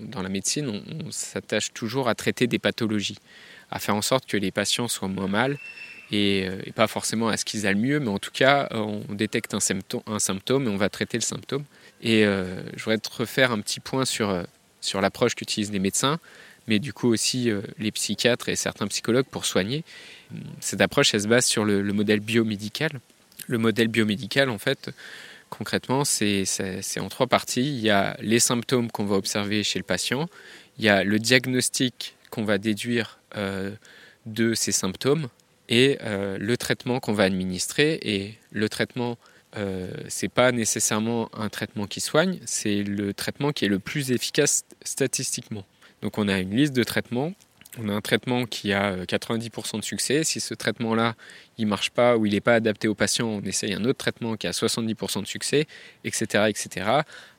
dans 0.00 0.22
la 0.22 0.28
médecine, 0.28 0.82
on, 1.06 1.10
s'attache 1.10 1.72
toujours 1.72 2.08
à 2.08 2.14
traiter 2.14 2.46
des 2.46 2.58
pathologies, 2.58 3.18
à 3.70 3.78
faire 3.78 3.94
en 3.94 4.02
sorte 4.02 4.26
que 4.26 4.36
les 4.36 4.50
patients 4.50 4.88
soient 4.88 5.08
moins 5.08 5.28
mal 5.28 5.58
et, 6.10 6.48
pas 6.74 6.88
forcément 6.88 7.28
à 7.28 7.36
ce 7.36 7.44
qu'ils 7.44 7.66
aillent 7.66 7.76
mieux, 7.76 8.00
mais 8.00 8.08
en 8.08 8.18
tout 8.18 8.32
cas, 8.32 8.68
on 8.72 9.14
détecte 9.14 9.54
un 9.54 9.60
symptôme, 9.60 10.66
et 10.66 10.70
on 10.70 10.76
va 10.76 10.88
traiter 10.88 11.16
le 11.16 11.22
symptôme. 11.22 11.64
Et 12.02 12.24
je 12.24 12.84
voudrais 12.84 12.98
te 12.98 13.10
refaire 13.10 13.52
un 13.52 13.60
petit 13.60 13.80
point 13.80 14.04
sur, 14.04 14.44
sur 14.84 15.00
l'approche 15.00 15.34
qu'utilisent 15.34 15.72
les 15.72 15.78
médecins, 15.78 16.18
mais 16.68 16.78
du 16.78 16.92
coup 16.92 17.08
aussi 17.08 17.50
les 17.78 17.90
psychiatres 17.90 18.48
et 18.48 18.56
certains 18.56 18.86
psychologues 18.86 19.26
pour 19.30 19.44
soigner. 19.44 19.84
Cette 20.60 20.80
approche, 20.80 21.14
elle 21.14 21.22
se 21.22 21.28
base 21.28 21.44
sur 21.44 21.64
le, 21.64 21.82
le 21.82 21.92
modèle 21.92 22.20
biomédical. 22.20 23.00
Le 23.46 23.58
modèle 23.58 23.88
biomédical, 23.88 24.48
en 24.48 24.58
fait, 24.58 24.90
concrètement, 25.50 26.04
c'est 26.04 26.44
en 26.98 27.08
trois 27.08 27.26
parties. 27.26 27.62
Il 27.62 27.80
y 27.80 27.90
a 27.90 28.16
les 28.20 28.40
symptômes 28.40 28.90
qu'on 28.90 29.04
va 29.04 29.16
observer 29.16 29.62
chez 29.62 29.78
le 29.78 29.84
patient, 29.84 30.28
il 30.78 30.84
y 30.84 30.88
a 30.88 31.04
le 31.04 31.18
diagnostic 31.18 32.16
qu'on 32.30 32.44
va 32.44 32.58
déduire 32.58 33.18
euh, 33.36 33.70
de 34.26 34.54
ces 34.54 34.72
symptômes 34.72 35.28
et 35.68 35.98
euh, 36.02 36.36
le 36.38 36.56
traitement 36.56 36.98
qu'on 36.98 37.12
va 37.12 37.24
administrer. 37.24 37.98
Et 38.02 38.34
le 38.50 38.68
traitement, 38.68 39.16
euh, 39.56 39.92
c'est 40.08 40.28
pas 40.28 40.52
nécessairement 40.52 41.30
un 41.34 41.48
traitement 41.48 41.86
qui 41.86 42.00
soigne, 42.00 42.38
c'est 42.44 42.82
le 42.82 43.14
traitement 43.14 43.52
qui 43.52 43.64
est 43.64 43.68
le 43.68 43.78
plus 43.78 44.10
efficace 44.12 44.64
statistiquement. 44.82 45.64
Donc 46.02 46.18
on 46.18 46.28
a 46.28 46.38
une 46.38 46.54
liste 46.54 46.74
de 46.74 46.84
traitements 46.84 47.32
on 47.78 47.88
a 47.88 47.92
un 47.92 48.00
traitement 48.00 48.44
qui 48.44 48.72
a 48.72 49.04
90% 49.04 49.76
euh, 49.76 49.78
de 49.78 49.84
succès. 49.84 50.24
Si 50.24 50.40
ce 50.40 50.54
traitement-là, 50.54 51.14
il 51.58 51.66
marche 51.66 51.90
pas 51.90 52.16
ou 52.16 52.26
il 52.26 52.32
n'est 52.32 52.40
pas 52.40 52.54
adapté 52.54 52.88
au 52.88 52.94
patient, 52.94 53.26
on 53.26 53.42
essaye 53.42 53.74
un 53.74 53.84
autre 53.84 53.98
traitement 53.98 54.36
qui 54.36 54.46
a 54.46 54.52
70% 54.52 55.22
de 55.22 55.26
succès, 55.26 55.66
etc., 56.04 56.44
etc., 56.48 56.86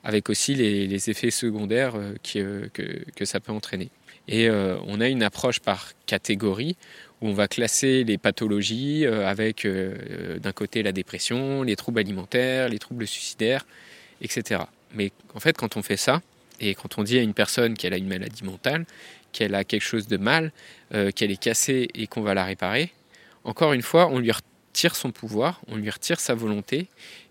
avec 0.04 0.28
aussi 0.28 0.54
les, 0.54 1.10
effets 1.10 1.30
secondaires 1.30 1.94
euh, 1.96 2.14
euh, 2.36 2.68
que, 2.72 3.24
ça 3.24 3.40
peut 3.40 3.52
entraîner. 3.52 3.90
Et 4.28 4.50
on 4.50 5.00
a 5.00 5.06
une 5.06 5.22
approche 5.22 5.60
par 5.60 5.92
catégorie 6.06 6.76
on 7.22 7.32
va 7.32 7.48
classer 7.48 8.04
les 8.04 8.18
pathologies 8.18 9.06
avec 9.06 9.66
d'un 9.66 10.52
côté 10.52 10.82
la 10.82 10.92
dépression, 10.92 11.62
les 11.62 11.74
troubles 11.76 12.00
alimentaires, 12.00 12.68
les 12.68 12.78
troubles 12.78 13.06
suicidaires, 13.06 13.66
etc. 14.20 14.62
Mais 14.94 15.12
en 15.34 15.40
fait, 15.40 15.56
quand 15.56 15.76
on 15.76 15.82
fait 15.82 15.96
ça, 15.96 16.20
et 16.60 16.74
quand 16.74 16.98
on 16.98 17.02
dit 17.02 17.18
à 17.18 17.22
une 17.22 17.34
personne 17.34 17.74
qu'elle 17.74 17.92
a 17.92 17.96
une 17.96 18.08
maladie 18.08 18.44
mentale, 18.44 18.86
qu'elle 19.32 19.54
a 19.54 19.64
quelque 19.64 19.82
chose 19.82 20.06
de 20.06 20.16
mal, 20.16 20.52
euh, 20.94 21.10
qu'elle 21.10 21.30
est 21.30 21.40
cassée 21.40 21.88
et 21.94 22.06
qu'on 22.06 22.22
va 22.22 22.34
la 22.34 22.44
réparer, 22.44 22.92
encore 23.44 23.72
une 23.72 23.82
fois, 23.82 24.08
on 24.08 24.18
lui 24.18 24.32
retire 24.32 24.96
son 24.96 25.10
pouvoir, 25.10 25.60
on 25.68 25.76
lui 25.76 25.90
retire 25.90 26.20
sa 26.20 26.34
volonté 26.34 26.88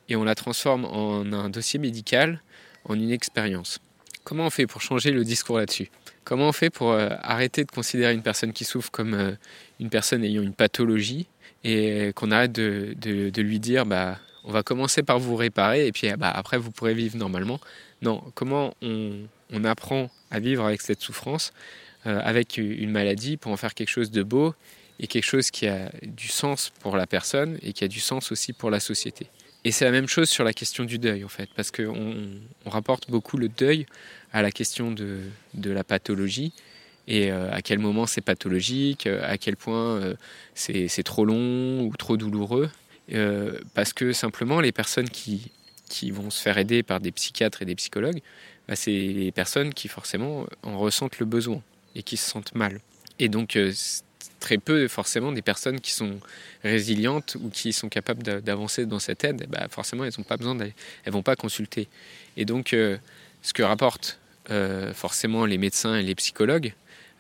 et 0.07 0.15
on 0.15 0.23
la 0.23 0.35
transforme 0.35 0.85
en 0.85 1.33
un 1.33 1.49
dossier 1.49 1.79
médical, 1.79 2.41
en 2.85 2.95
une 2.95 3.11
expérience. 3.11 3.79
Comment 4.23 4.45
on 4.45 4.49
fait 4.49 4.67
pour 4.67 4.81
changer 4.81 5.11
le 5.11 5.23
discours 5.23 5.57
là-dessus? 5.57 5.89
Comment 6.25 6.49
on 6.49 6.51
fait 6.51 6.71
pour 6.71 6.91
euh, 6.91 7.09
arrêter 7.21 7.63
de 7.63 7.71
considérer 7.71 8.13
une 8.13 8.23
personne 8.23 8.51
qui 8.51 8.65
souffre 8.65 8.91
comme 8.91 9.13
euh, 9.13 9.31
une 9.79 9.89
personne 9.89 10.23
ayant 10.23 10.41
une 10.41 10.53
pathologie 10.53 11.27
et 11.63 12.11
qu'on 12.15 12.31
arrête 12.31 12.51
de, 12.51 13.41
lui 13.41 13.59
dire 13.59 13.85
bah, 13.85 14.19
on 14.43 14.51
va 14.51 14.61
commencer 14.61 15.01
par 15.01 15.19
vous 15.19 15.35
réparer 15.35 15.87
et 15.87 15.91
puis 15.91 16.11
bah, 16.17 16.29
après 16.29 16.57
vous 16.57 16.71
pourrez 16.71 16.93
vivre 16.93 17.17
normalement 17.17 17.59
Non, 18.01 18.23
comment 18.35 18.73
on 18.81 19.63
apprend 19.63 20.11
à 20.29 20.39
vivre 20.39 20.65
avec 20.65 20.81
cette 20.81 21.01
souffrance 21.01 21.53
euh, 22.07 22.21
avec 22.23 22.57
une 22.57 22.91
maladie 22.91 23.35
pour 23.35 23.51
en 23.51 23.57
faire 23.57 23.73
quelque 23.73 23.89
chose 23.89 24.11
de 24.11 24.21
beau 24.21 24.53
et 24.99 25.07
quelque 25.07 25.23
chose 25.23 25.49
qui 25.49 25.67
a 25.67 25.91
du 26.03 26.27
sens 26.27 26.71
pour 26.79 26.97
la 26.97 27.07
personne 27.07 27.57
et 27.63 27.73
qui 27.73 27.83
a 27.83 27.87
du 27.87 27.99
sens 27.99 28.31
aussi 28.31 28.53
pour 28.53 28.69
la 28.69 28.79
société? 28.79 29.27
Et 29.65 29.71
c'est 29.71 29.83
la 29.83 29.91
même 29.91 30.07
chose 30.07 30.29
sur 30.29 30.45
la 30.45 30.53
question 30.53 30.85
du 30.85 30.97
deuil, 30.99 31.25
en 31.25 31.27
fait, 31.27 31.49
parce 31.55 31.71
qu'on 31.71 32.15
on 32.65 32.69
rapporte 32.69 33.09
beaucoup 33.09 33.35
le 33.37 33.49
deuil 33.49 33.85
à 34.31 34.41
la 34.41 34.51
question 34.51 34.91
de, 34.91 35.19
de 35.53 35.71
la 35.71 35.83
pathologie 35.83 36.53
et 37.07 37.31
euh, 37.31 37.51
à 37.51 37.61
quel 37.61 37.79
moment 37.79 38.05
c'est 38.05 38.21
pathologique, 38.21 39.05
euh, 39.05 39.21
à 39.23 39.37
quel 39.37 39.57
point 39.57 40.01
c'est 40.53 41.03
trop 41.03 41.25
long 41.25 41.81
ou 41.81 41.93
trop 41.97 42.15
douloureux. 42.15 42.69
parce 43.73 43.91
que 43.91 44.13
simplement, 44.13 44.61
les 44.61 44.71
personnes 44.71 45.09
qui, 45.09 45.51
qui 45.89 46.11
vont 46.11 46.29
se 46.29 46.41
faire 46.41 46.57
aider 46.57 46.83
par 46.83 46.99
des 46.99 47.11
psychiatres 47.11 47.61
et 47.61 47.65
des 47.65 47.75
psychologues, 47.75 48.21
bah, 48.67 48.75
c'est 48.75 48.91
les 48.91 49.31
personnes 49.31 49.73
qui 49.73 49.87
forcément 49.87 50.45
en 50.63 50.77
ressentent 50.77 51.19
le 51.19 51.25
besoin 51.25 51.61
et 51.95 52.03
qui 52.03 52.17
se 52.17 52.29
sentent 52.29 52.55
mal. 52.55 52.79
Et 53.19 53.29
donc, 53.29 53.55
euh, 53.55 53.71
très 54.39 54.57
peu 54.57 54.87
forcément 54.87 55.31
des 55.31 55.41
personnes 55.41 55.79
qui 55.79 55.91
sont 55.91 56.19
résilientes 56.63 57.37
ou 57.41 57.49
qui 57.49 57.73
sont 57.73 57.89
capables 57.89 58.23
d'avancer 58.41 58.85
dans 58.85 58.99
cette 58.99 59.23
aide, 59.23 59.47
bah 59.49 59.67
forcément 59.69 60.03
elles 60.05 60.13
n'ont 60.17 60.23
pas 60.23 60.37
besoin 60.37 60.57
elles 60.57 61.13
vont 61.13 61.23
pas 61.23 61.35
consulter. 61.35 61.87
Et 62.37 62.45
donc 62.45 62.73
euh, 62.73 62.97
ce 63.41 63.53
que 63.53 63.63
rapportent 63.63 64.19
euh, 64.51 64.93
forcément 64.93 65.45
les 65.45 65.57
médecins 65.57 65.95
et 65.95 66.03
les 66.03 66.15
psychologues 66.15 66.73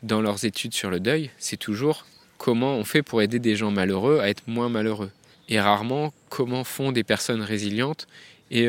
dans 0.03 0.21
leurs 0.21 0.45
études 0.45 0.73
sur 0.73 0.89
le 0.89 0.99
deuil, 0.99 1.31
c'est 1.37 1.57
toujours 1.57 2.05
comment 2.37 2.75
on 2.75 2.83
fait 2.83 3.01
pour 3.01 3.21
aider 3.21 3.39
des 3.39 3.55
gens 3.55 3.71
malheureux 3.71 4.19
à 4.19 4.29
être 4.29 4.43
moins 4.47 4.69
malheureux. 4.69 5.11
Et 5.47 5.59
rarement 5.59 6.13
comment 6.29 6.63
font 6.63 6.91
des 6.91 7.03
personnes 7.03 7.41
résilientes 7.41 8.07
et 8.51 8.67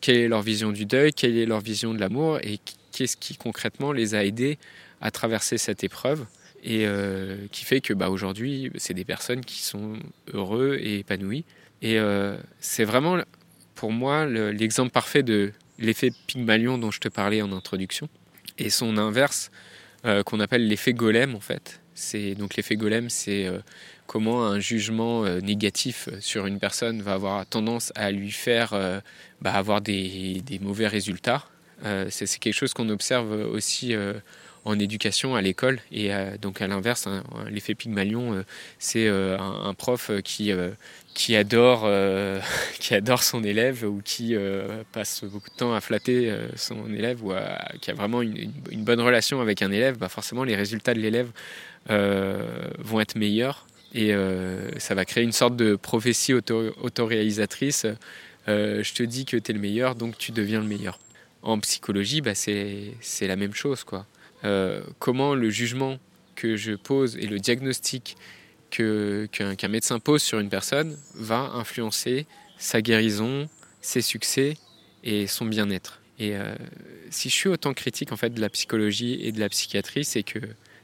quelle 0.00 0.16
est 0.16 0.28
leur 0.28 0.42
vision 0.42 0.70
du 0.70 0.84
deuil, 0.84 1.12
quelle 1.12 1.36
est 1.36 1.46
leur 1.46 1.60
vision 1.60 1.94
de 1.94 1.98
l'amour 1.98 2.38
et 2.42 2.58
qu'est-ce 2.92 3.16
qui 3.16 3.36
concrètement 3.36 3.92
les 3.92 4.14
a 4.14 4.24
aidés 4.24 4.58
à 5.00 5.10
traverser 5.10 5.58
cette 5.58 5.82
épreuve 5.82 6.26
et 6.62 6.86
euh, 6.86 7.36
qui 7.52 7.64
fait 7.64 7.80
que 7.80 7.92
bah, 7.92 8.10
aujourd'hui, 8.10 8.70
c'est 8.76 8.94
des 8.94 9.04
personnes 9.04 9.44
qui 9.44 9.62
sont 9.62 9.94
heureux 10.32 10.78
et 10.80 10.98
épanouies. 10.98 11.44
Et 11.82 11.98
euh, 11.98 12.36
c'est 12.60 12.84
vraiment, 12.84 13.18
pour 13.74 13.92
moi, 13.92 14.26
l'exemple 14.26 14.90
parfait 14.90 15.22
de 15.22 15.52
l'effet 15.78 16.12
Pygmalion 16.26 16.76
dont 16.76 16.90
je 16.90 17.00
te 17.00 17.08
parlais 17.08 17.40
en 17.40 17.52
introduction, 17.52 18.08
et 18.58 18.68
son 18.68 18.98
inverse, 18.98 19.50
euh, 20.04 20.22
qu'on 20.22 20.40
appelle 20.40 20.66
l'effet 20.66 20.92
golem, 20.92 21.34
en 21.34 21.40
fait. 21.40 21.80
Donc 22.38 22.56
l'effet 22.56 22.76
golem, 22.76 23.10
c'est 23.10 23.46
comment 24.06 24.46
un 24.46 24.58
jugement 24.58 25.26
négatif 25.40 26.08
sur 26.20 26.46
une 26.46 26.58
personne 26.58 27.02
va 27.02 27.12
avoir 27.12 27.44
tendance 27.44 27.92
à 27.94 28.10
lui 28.10 28.30
faire 28.30 28.70
bah, 29.42 29.52
avoir 29.52 29.82
des, 29.82 30.42
mauvais 30.62 30.86
résultats. 30.86 31.44
c'est, 32.08 32.38
quelque 32.38 32.54
chose 32.54 32.72
qu'on 32.72 32.88
observe 32.88 33.32
aussi 33.52 33.94
en 34.64 34.78
éducation 34.78 35.34
à 35.34 35.42
l'école. 35.42 35.80
Et 35.92 36.12
euh, 36.12 36.36
donc 36.36 36.60
à 36.60 36.66
l'inverse, 36.66 37.06
hein, 37.06 37.22
l'effet 37.50 37.74
Pygmalion, 37.74 38.34
euh, 38.34 38.42
c'est 38.78 39.06
euh, 39.06 39.38
un, 39.38 39.74
prof 39.74 40.10
qui, 40.22 40.52
qui, 41.14 41.36
adore, 41.36 41.88
qui 42.78 42.94
adore 42.94 43.22
son 43.22 43.42
élève 43.42 43.84
ou 43.84 44.00
qui 44.04 44.34
passe 44.92 45.24
beaucoup 45.24 45.50
de 45.50 45.56
temps 45.56 45.74
à 45.74 45.80
flatter 45.80 46.32
son 46.56 46.92
élève 46.92 47.24
ou 47.24 47.32
qui 47.80 47.90
a 47.90 47.94
vraiment 47.94 48.22
une, 48.22 48.52
bonne 48.84 49.00
relation 49.00 49.40
avec 49.40 49.62
un 49.62 49.70
élève, 49.70 49.96
bah 49.98 50.08
forcément 50.08 50.44
les 50.44 50.56
résultats 50.56 50.94
de 50.94 51.00
l'élève 51.00 51.30
vont 51.88 53.00
être 53.00 53.16
meilleurs. 53.16 53.66
Et 53.94 54.12
ça 54.78 54.94
va 54.94 55.04
créer 55.04 55.24
une 55.24 55.32
sorte 55.32 55.56
de 55.56 55.76
prophétie 55.76 56.34
auto 56.34 56.74
autoréalisatrice. 56.82 57.86
je 58.46 58.92
te 58.92 59.02
dis 59.02 59.24
que 59.24 59.36
tu 59.36 59.50
es 59.50 59.54
le 59.54 59.60
meilleur, 59.60 59.94
donc 59.94 60.18
tu 60.18 60.32
deviens 60.32 60.60
le 60.60 60.66
meilleur. 60.66 60.98
En 61.42 61.58
psychologie, 61.60 62.20
bah, 62.20 62.34
c'est 62.34 63.26
la 63.26 63.36
même 63.36 63.54
chose. 63.54 63.84
quoi. 63.84 64.06
Euh, 64.44 64.82
comment 64.98 65.34
le 65.34 65.50
jugement 65.50 65.98
que 66.34 66.56
je 66.56 66.72
pose 66.72 67.16
et 67.16 67.26
le 67.26 67.38
diagnostic 67.38 68.16
qu'un 68.70 69.68
médecin 69.68 69.98
pose 69.98 70.22
sur 70.22 70.38
une 70.38 70.48
personne 70.48 70.96
va 71.14 71.50
influencer 71.54 72.26
sa 72.56 72.80
guérison, 72.80 73.48
ses 73.80 74.00
succès 74.00 74.56
et 75.02 75.26
son 75.26 75.46
bien-être. 75.46 76.00
Et 76.18 76.36
euh, 76.36 76.54
si 77.10 77.30
je 77.30 77.34
suis 77.34 77.48
autant 77.48 77.74
critique 77.74 78.12
en 78.12 78.16
fait 78.16 78.30
de 78.30 78.40
la 78.40 78.48
psychologie 78.50 79.18
et 79.22 79.32
de 79.32 79.40
la 79.40 79.48
psychiatrie, 79.48 80.04
c'est 80.04 80.22
que 80.22 80.38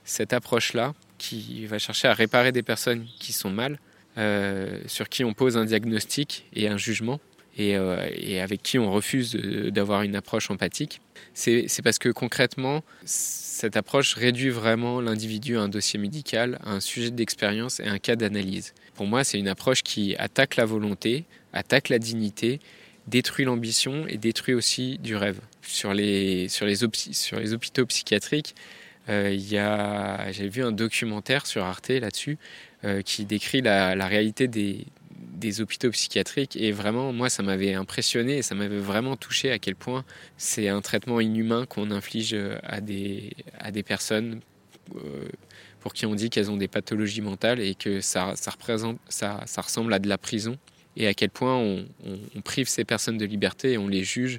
cette 0.05 0.33
approche-là, 0.33 0.95
qui 1.19 1.67
va 1.67 1.79
chercher 1.79 2.09
à 2.09 2.15
réparer 2.15 2.53
des 2.53 2.63
personnes 2.63 3.07
qui 3.19 3.33
sont 3.33 3.51
mal, 3.51 3.79
euh, 4.19 4.81
sur 4.87 5.09
qui 5.09 5.25
on 5.25 5.35
pose 5.35 5.57
un 5.57 5.65
diagnostic 5.65 6.47
et 6.55 6.69
un 6.69 6.77
jugement, 6.77 7.21
euh, 7.59 8.09
et, 8.15 8.41
avec 8.41 8.63
qui 8.63 8.79
on 8.79 8.93
refuse 8.93 9.33
d'avoir 9.35 10.03
une 10.03 10.15
approche 10.15 10.51
empathique, 10.51 11.01
c'est 11.35 11.83
parce 11.83 11.99
que 11.99 12.11
concrètement, 12.11 12.83
cette 13.05 13.77
approche 13.77 14.15
réduit 14.15 14.51
vraiment 14.51 15.01
l'individu 15.01 15.57
à 15.57 15.63
un 15.63 15.69
dossier 15.69 15.99
médical, 15.99 16.59
à 16.65 16.73
un 16.73 16.81
sujet 16.81 17.11
d'expérience 17.11 17.81
et 17.81 17.87
un 17.87 17.99
cas 17.99 18.17
d'analyse. 18.17 18.75
Pour 18.95 19.07
moi, 19.07 19.25
c'est 19.25 19.39
une 19.39 19.49
approche 19.49 19.83
qui 19.83 20.15
attaque 20.17 20.57
la 20.57 20.67
volonté, 20.67 21.25
attaque 21.53 21.89
la 21.89 21.99
dignité, 21.99 22.61
détruit 23.07 23.45
l'ambition 23.45 24.07
et 24.07 24.19
détruit 24.19 24.55
aussi 24.55 24.99
du 24.99 25.17
rêve. 25.17 25.41
Sur 25.63 25.95
les, 25.95 26.49
sur 26.49 26.67
les, 26.67 26.77
sur 26.77 27.41
les 27.41 27.55
hôpitaux 27.55 27.87
psychiatriques, 27.87 28.55
euh, 29.09 29.37
j'ai 30.31 30.49
vu 30.49 30.63
un 30.63 30.73
documentaire 30.73 31.47
sur 31.47 31.65
Arte 31.65 31.89
là-dessus 31.89 32.39
euh, 32.85 33.03
qui 33.03 33.25
décrit 33.25 33.63
la 33.63 34.07
réalité 34.07 34.49
des, 34.49 34.85
des 35.37 35.61
hôpitaux 35.61 35.91
psychiatriques 35.91 36.57
et 36.57 36.73
vraiment 36.73 37.13
moi 37.13 37.29
ça 37.29 37.43
m'avait 37.43 37.75
impressionné 37.75 38.39
et 38.39 38.43
ça 38.43 38.55
m'avait 38.55 38.79
vraiment 38.79 39.17
touché 39.17 39.51
à 39.51 39.59
quel 39.59 39.77
point 39.77 40.05
c'est 40.39 40.69
un 40.69 40.81
traitement 40.81 41.21
inhumain 41.21 41.67
qu'on 41.67 41.91
inflige 41.91 42.35
euh, 42.35 42.59
à 42.63 42.81
des, 42.81 43.33
à 43.59 43.71
des 43.71 43.83
personnes 43.83 44.41
euh, 44.97 45.29
pour 45.81 45.93
qui 45.93 46.07
on 46.07 46.15
dit 46.15 46.31
qu'elles 46.31 46.51
ont 46.51 46.57
des 46.57 46.69
pathologies 46.69 47.21
mentales 47.21 47.61
et 47.61 47.75
que 47.75 48.01
ça, 48.01 48.33
ça, 48.35 48.51
représente, 48.51 48.99
ça, 49.09 49.43
ça 49.47 49.61
ressemble 49.61 49.93
à 49.93 49.99
de 49.99 50.09
la 50.09 50.19
prison 50.19 50.59
et 50.97 51.07
à 51.07 51.15
quel 51.15 51.31
point 51.31 51.57
on, 51.57 51.87
prive 52.43 52.69
ces 52.69 52.85
personnes 52.85 53.19
de 53.19 53.27
liberté 53.27 53.73
et 53.73 53.79
on 53.79 53.89
les 53.89 54.03
juge 54.03 54.39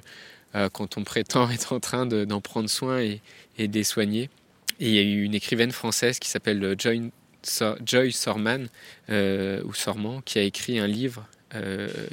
euh, 0.54 0.68
quand 0.68 0.98
on 0.98 1.04
prétend 1.04 1.48
être 1.50 1.72
en 1.74 1.80
train 1.80 2.06
d'en 2.06 2.40
prendre 2.40 2.68
soin 2.68 3.00
et, 3.00 3.20
et 3.56 3.68
de 3.68 3.74
les 3.74 3.84
soigner. 3.84 4.30
Et 4.80 4.88
il 4.88 4.94
y 4.94 4.98
a 4.98 5.02
eu 5.02 5.22
une 5.22 5.34
écrivaine 5.34 5.70
française 5.70 6.18
qui 6.18 6.28
s'appelle 6.28 6.74
Joyce 6.78 7.10
Joy 7.84 8.12
Sorman, 8.12 8.68
ou 9.10 9.74
Sorman, 9.74 10.22
qui 10.22 10.38
a 10.38 10.42
écrit 10.42 10.78
un 10.78 10.86
livre 10.86 11.26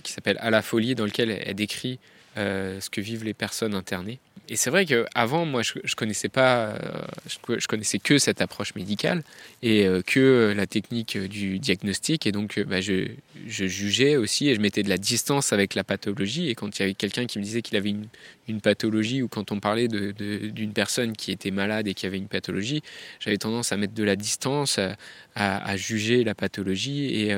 qui 0.03 0.11
s'appelle 0.11 0.37
À 0.39 0.49
la 0.49 0.61
folie, 0.61 0.95
dans 0.95 1.05
lequel 1.05 1.29
elle 1.29 1.55
décrit 1.55 1.99
ce 2.35 2.89
que 2.89 3.01
vivent 3.01 3.23
les 3.23 3.33
personnes 3.33 3.75
internées 3.75 4.19
et 4.47 4.55
c'est 4.55 4.69
vrai 4.69 4.85
qu'avant, 4.85 5.45
moi, 5.45 5.63
je, 5.63 5.73
je 5.83 5.95
connaissais 5.95 6.29
pas, 6.29 6.67
euh, 6.67 6.77
je, 7.25 7.67
connaissais 7.67 7.97
que 7.97 8.19
cette 8.19 8.41
approche 8.41 8.75
médicale 8.75 9.23
et 9.63 9.87
euh, 9.87 10.01
que 10.05 10.53
la 10.55 10.67
technique 10.67 11.17
du 11.17 11.57
diagnostic. 11.57 12.27
Et 12.27 12.31
donc, 12.31 12.59
euh, 12.59 12.63
bah, 12.63 12.79
je, 12.79 13.07
je, 13.47 13.65
jugeais 13.65 14.17
aussi 14.17 14.49
et 14.49 14.55
je 14.55 14.61
mettais 14.61 14.83
de 14.83 14.89
la 14.89 14.99
distance 14.99 15.51
avec 15.51 15.73
la 15.73 15.83
pathologie. 15.83 16.49
Et 16.49 16.55
quand 16.55 16.77
il 16.77 16.81
y 16.81 16.83
avait 16.83 16.93
quelqu'un 16.93 17.25
qui 17.25 17.39
me 17.39 17.43
disait 17.43 17.63
qu'il 17.63 17.75
avait 17.75 17.89
une, 17.89 18.07
une, 18.47 18.61
pathologie 18.61 19.23
ou 19.23 19.27
quand 19.27 19.51
on 19.51 19.59
parlait 19.59 19.87
d'une 19.87 20.73
personne 20.73 21.13
qui 21.13 21.31
était 21.31 21.51
malade 21.51 21.87
et 21.87 21.95
qui 21.95 22.05
avait 22.05 22.19
une 22.19 22.27
pathologie, 22.27 22.83
j'avais 23.19 23.37
tendance 23.37 23.71
à 23.71 23.77
mettre 23.77 23.95
de 23.95 24.03
la 24.03 24.15
distance, 24.15 24.77
à, 24.77 24.95
à, 25.33 25.75
juger 25.75 26.23
la 26.23 26.35
pathologie 26.35 27.05
et, 27.05 27.31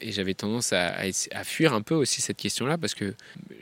et 0.00 0.12
j'avais 0.12 0.34
tendance 0.34 0.72
à, 0.72 0.94
à, 1.32 1.44
fuir 1.44 1.74
un 1.74 1.82
peu 1.82 1.94
aussi 1.94 2.20
cette 2.20 2.38
question-là 2.38 2.78
parce 2.78 2.94
que 2.94 3.14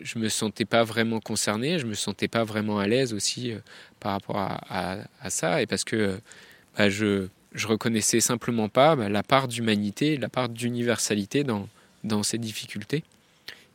je 0.05 0.19
me 0.19 0.29
sentais 0.29 0.67
pas 0.67 0.85
vraiment 0.85 1.19
concerné, 1.19 1.81
je 1.81 1.87
me 1.87 1.95
sentais 1.95 2.29
pas 2.29 2.45
vraiment 2.45 2.79
à 2.79 2.87
l'aise 2.87 3.13
aussi 3.13 3.53
euh, 3.53 3.59
par 3.99 4.13
rapport 4.13 4.37
à, 4.39 5.31
ça 5.31 5.63
et 5.63 5.67
parce 5.67 5.83
que 5.83 6.21
bah, 6.77 6.89
je 6.89 7.27
je 7.55 7.67
reconnaissais 7.69 8.21
simplement 8.21 8.69
pas 8.69 8.97
bah, 8.97 9.09
la 9.09 9.23
part 9.23 9.49
d'humanité, 9.49 10.17
la 10.17 10.29
part 10.29 10.49
d'universalité 10.49 11.45
dans, 11.45 12.23
ces 12.23 12.39
difficultés. 12.39 13.03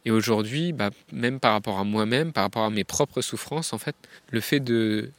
Et 0.06 0.12
aujourd'hui, 0.12 0.74
bah, 0.74 0.92
même 1.12 1.40
par 1.40 1.54
rapport 1.54 1.80
à 1.80 1.84
moi-même, 1.84 2.32
par 2.32 2.44
rapport 2.44 2.64
à 2.64 2.70
mes 2.70 2.84
propres 2.84 3.22
souffrances, 3.22 3.74
en 3.74 3.78
fait, 3.78 3.96
le 4.30 4.40
fait 4.40 4.60
de, 4.60 5.12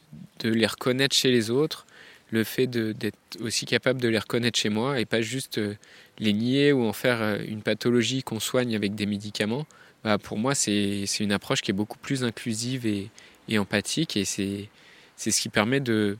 les 0.43 0.65
reconnaître 0.67 1.15
chez 1.15 1.31
les 1.31 1.49
autres, 1.49 1.85
le 2.29 2.43
fait 2.43 2.67
d'être 2.67 3.17
aussi 3.41 3.65
capable 3.65 3.99
de 3.99 4.07
les 4.07 4.19
reconnaître 4.19 4.57
chez 4.57 4.69
moi 4.69 4.99
et 4.99 5.05
pas 5.05 5.21
juste 5.21 5.57
euh, 5.57 5.75
les 6.17 6.31
nier 6.31 6.71
ou 6.71 6.85
en 6.85 6.93
faire 6.93 7.21
euh, 7.21 7.37
une 7.45 7.61
pathologie 7.61 8.23
qu'on 8.23 8.39
soigne 8.39 8.73
avec 8.73 8.95
des 8.95 9.05
médicaments, 9.05 9.65
bah, 10.03 10.17
pour 10.17 10.37
moi, 10.37 10.55
c'est 10.55 11.05
une 11.19 11.31
approche 11.31 11.61
qui 11.61 11.71
est 11.71 11.75
beaucoup 11.75 11.97
plus 11.97 12.23
inclusive 12.23 12.85
et, 12.85 13.09
empathique. 13.57 14.17
Et 14.17 14.25
c'est 14.25 14.69
ce 15.17 15.41
qui 15.41 15.49
permet 15.49 15.79
de 15.79 16.17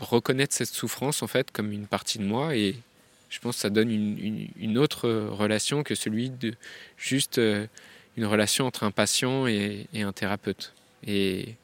reconnaître 0.00 0.54
cette 0.54 0.68
souffrance 0.68 1.22
en 1.22 1.26
fait 1.26 1.50
comme 1.50 1.72
une 1.72 1.86
partie 1.86 2.18
de 2.18 2.24
moi. 2.24 2.54
Et 2.54 2.76
je 3.30 3.38
pense 3.40 3.56
que 3.56 3.60
ça 3.62 3.70
donne 3.70 3.90
une, 3.90 4.78
autre 4.78 5.08
relation 5.08 5.82
que 5.82 5.94
celui 5.94 6.30
de 6.30 6.54
juste 6.96 7.38
euh, 7.38 7.66
une 8.16 8.26
relation 8.26 8.66
entre 8.66 8.84
un 8.84 8.90
patient 8.90 9.46
et, 9.46 9.86
un 9.94 10.12
thérapeute. 10.12 10.72
Et 11.06 11.54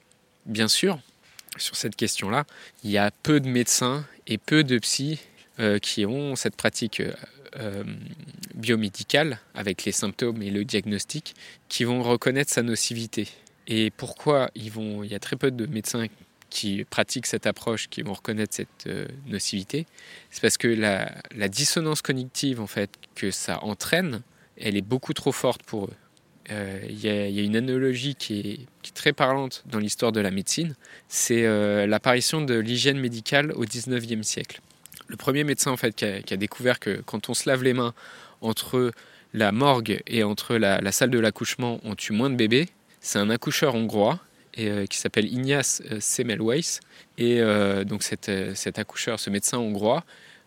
bien 0.47 0.69
sûr, 0.69 0.99
sur 1.57 1.77
cette 1.77 1.97
question-là, 1.97 2.45
il 2.83 2.91
y 2.91 2.99
a 2.99 3.11
peu 3.11 3.41
de 3.41 3.49
médecins 3.49 4.05
et 4.27 4.39
peu 4.39 4.65
de 4.65 4.79
psys 4.79 5.21
euh, 5.61 5.79
qui 5.79 6.05
ont 6.05 6.37
cette 6.37 6.57
pratique 6.57 7.01
euh, 7.57 7.85
biomédicale 8.55 9.39
avec 9.55 9.85
les 9.85 9.93
symptômes 9.93 10.43
et 10.43 10.51
le 10.51 10.65
diagnostic 10.65 11.35
qui 11.69 11.85
vont 11.85 12.03
reconnaître 12.03 12.51
sa 12.51 12.63
nocivité. 12.63 13.29
Et 13.67 13.91
pourquoi 13.91 14.51
ils 14.55 14.71
vont, 14.71 15.03
il 15.03 15.11
y 15.11 15.15
a 15.15 15.19
très 15.19 15.37
peu 15.37 15.51
de 15.51 15.67
médecins 15.67 16.07
qui 16.55 16.85
pratiquent 16.85 17.27
cette 17.27 17.47
approche, 17.47 17.89
qui 17.89 18.03
vont 18.03 18.13
reconnaître 18.13 18.55
cette 18.55 18.87
euh, 18.87 19.07
nocivité, 19.27 19.87
c'est 20.31 20.41
parce 20.41 20.57
que 20.57 20.69
la, 20.69 21.49
dissonance 21.49 22.01
cognitive 22.01 22.61
en 22.61 22.69
fait 22.69 22.91
que 23.17 23.33
ça 23.33 23.63
entraîne, 23.65 24.23
elle 24.57 24.77
est 24.77 24.87
beaucoup 24.87 25.13
trop 25.15 25.33
forte 25.33 25.65
pour 25.65 25.87
eux. 25.87 25.95
Euh, 26.51 26.81
il 26.89 27.01
y, 27.01 27.09
a 27.09 27.43
une 27.43 27.57
analogie 27.57 28.15
qui 28.15 28.39
est, 28.39 28.93
très 28.93 29.13
parlante 29.13 29.65
dans 29.67 29.79
l'histoire 29.81 30.13
de 30.13 30.21
la 30.21 30.31
médecine, 30.31 30.77
c'est 31.09 31.45
euh, 31.45 31.87
l'apparition 31.87 32.43
de 32.43 32.55
l'hygiène 32.55 33.01
médicale 33.01 33.51
au 33.53 33.65
19e 33.65 34.23
siècle. 34.23 34.61
Le 35.09 35.17
premier 35.17 35.45
médecin 35.45 35.71
en 35.71 35.77
fait 35.77 35.95
qui 35.95 36.05
a, 36.05 36.37
découvert 36.37 36.81
que 36.81 37.03
quand 37.05 37.29
on 37.29 37.35
se 37.35 37.49
lave 37.49 37.63
les 37.63 37.75
mains 37.75 37.95
entre 38.41 38.93
la 39.35 39.53
morgue 39.53 40.01
et 40.07 40.23
entre 40.23 40.57
la, 40.57 40.93
salle 40.93 41.11
de 41.11 41.19
l'accouchement, 41.19 41.81
on 41.85 41.95
tue 41.95 42.13
moins 42.13 42.31
de 42.31 42.37
bébés, 42.37 42.69
c'est 43.01 43.19
un 43.19 43.29
accoucheur 43.31 43.75
hongrois 43.75 44.21
et, 44.55 44.71
euh, 44.71 44.87
qui 44.87 44.99
s'appelle 44.99 45.27
Ignace 45.27 45.83
euh, 45.91 45.99
Semmelweis. 46.01 46.79
Et 47.19 47.41
euh, 47.41 47.85
donc 47.85 48.03
cet, 48.03 48.29
accoucheur, 48.79 49.21
ce 49.21 49.31
médecin 49.31 49.59
hongrois, 49.59 50.05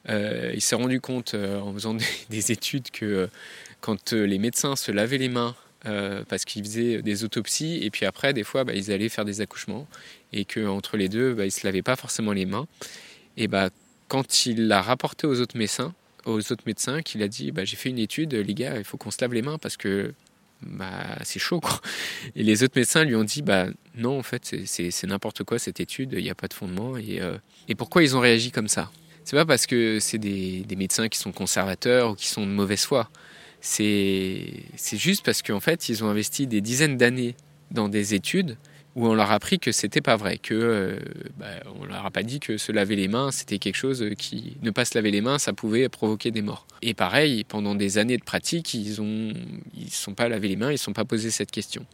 il 0.10 0.62
s'est 0.62 0.76
rendu 0.76 1.02
compte 1.02 1.36
en 1.36 1.74
faisant 1.74 1.94
des, 2.30 2.52
études 2.52 2.92
que 2.92 3.30
quand 3.82 4.14
les 4.14 4.40
médecins 4.40 4.78
se 4.78 4.92
lavaient 4.92 5.18
les 5.18 5.30
mains 5.30 5.54
parce 6.30 6.46
qu'ils 6.46 6.64
faisaient 6.64 7.02
des 7.02 7.24
autopsies 7.24 7.80
et 7.84 7.90
puis 7.92 8.06
après 8.06 8.34
des 8.34 8.44
fois 8.44 8.64
bah, 8.64 8.74
ils 8.74 8.92
allaient 8.92 9.10
faire 9.10 9.26
des 9.26 9.42
accouchements 9.42 9.88
et 10.34 10.44
qu'entre 10.44 10.98
les 10.98 11.08
deux 11.08 11.34
bah, 11.34 11.46
ils 11.46 11.52
se 11.52 11.66
lavaient 11.66 11.82
pas 11.82 11.96
forcément 11.96 12.34
les 12.34 12.46
mains 12.46 12.68
et 13.38 13.48
bah 13.48 13.70
quand 14.08 14.46
il 14.46 14.68
l'a 14.68 14.82
rapporté 14.82 15.28
aux 15.28 15.40
autres 15.42 15.58
médecins 15.58 15.94
aux 16.26 16.40
autres 16.52 16.64
médecins 16.66 17.02
qu'il 17.02 17.24
a 17.24 17.28
dit 17.28 17.52
bah, 17.52 17.66
j'ai 17.66 17.78
fait 17.78 17.90
une 17.90 18.00
étude 18.00 18.34
les 18.34 18.54
gars 18.54 18.78
il 18.78 18.84
faut 18.84 18.98
qu'on 18.98 19.12
se 19.12 19.18
lave 19.22 19.34
les 19.34 19.42
mains 19.42 19.58
parce 19.58 19.78
que 19.78 20.14
bah, 20.62 21.18
c'est 21.24 21.40
chaud. 21.40 21.62
Et 22.36 22.44
les 22.44 22.64
autres 22.64 22.74
médecins 22.76 23.04
lui 23.04 23.16
ont 23.16 23.24
dit 23.24 23.42
bah, 23.42 23.68
non, 23.96 24.18
en 24.18 24.24
fait, 24.24 24.56
c'est 24.66 25.08
n'importe 25.08 25.44
quoi 25.44 25.60
cette 25.60 25.80
étude, 25.80 26.14
il 26.14 26.24
n'y 26.24 26.30
a 26.30 26.36
pas 26.36 26.48
de 26.48 26.54
fondement. 26.54 26.98
Et, 26.98 27.22
euh, 27.22 27.38
et 27.68 27.76
pourquoi 27.76 28.04
ils 28.04 28.16
ont 28.16 28.20
réagi 28.20 28.52
comme 28.52 28.68
ça? 28.68 28.92
C'est 29.24 29.36
pas 29.36 29.46
parce 29.46 29.68
que 29.68 30.00
c'est 30.00 30.18
des, 30.18 30.62
des, 30.62 30.76
médecins 30.76 31.10
qui 31.10 31.20
sont 31.20 31.32
conservateurs 31.32 32.12
ou 32.12 32.16
qui 32.16 32.28
sont 32.28 32.46
de 32.46 32.52
mauvaise 32.52 32.84
foi. 32.86 33.10
C'est 33.60 34.64
juste 34.94 35.26
parce 35.26 35.42
qu'en 35.42 35.60
fait, 35.60 35.90
ils 35.90 36.04
ont 36.04 36.08
investi 36.08 36.48
des 36.48 36.62
dizaines 36.62 36.96
d'années 36.96 37.36
dans 37.72 37.90
des 37.90 38.14
études 38.14 38.56
où 38.98 39.06
on 39.06 39.14
leur 39.14 39.30
a 39.30 39.36
appris 39.36 39.60
que 39.60 39.72
c'était 39.72 40.02
pas 40.02 40.16
vrai, 40.16 40.40
que 40.40 40.56
euh, 40.56 40.98
bah, 41.38 41.46
on 41.80 41.86
leur 41.86 42.04
a 42.08 42.10
pas 42.10 42.24
dit 42.24 42.40
que 42.40 42.58
se 42.58 42.72
laver 42.72 42.96
les 42.96 43.08
mains 43.08 43.30
c'était 43.32 43.60
quelque 43.60 43.76
chose 43.76 44.04
qui 44.18 44.58
ne 44.64 44.72
pas 44.72 44.86
se 44.86 44.98
laver 44.98 45.12
les 45.12 45.22
mains 45.22 45.38
ça 45.38 45.54
pouvait 45.54 45.88
provoquer 45.88 46.32
des 46.32 46.42
morts. 46.42 46.66
Et 46.82 46.96
pareil, 46.96 47.44
pendant 47.44 47.76
des 47.76 48.00
années 48.00 48.18
de 48.18 48.24
pratique, 48.24 48.74
ils 48.74 49.00
ont 49.00 49.34
ils 49.76 49.92
sont 49.92 50.16
pas 50.16 50.28
lavé 50.28 50.48
les 50.48 50.56
mains, 50.56 50.72
ils 50.72 50.80
sont 50.80 50.94
pas 50.94 51.06
posé 51.06 51.30
cette 51.30 51.52
question. 51.52 51.86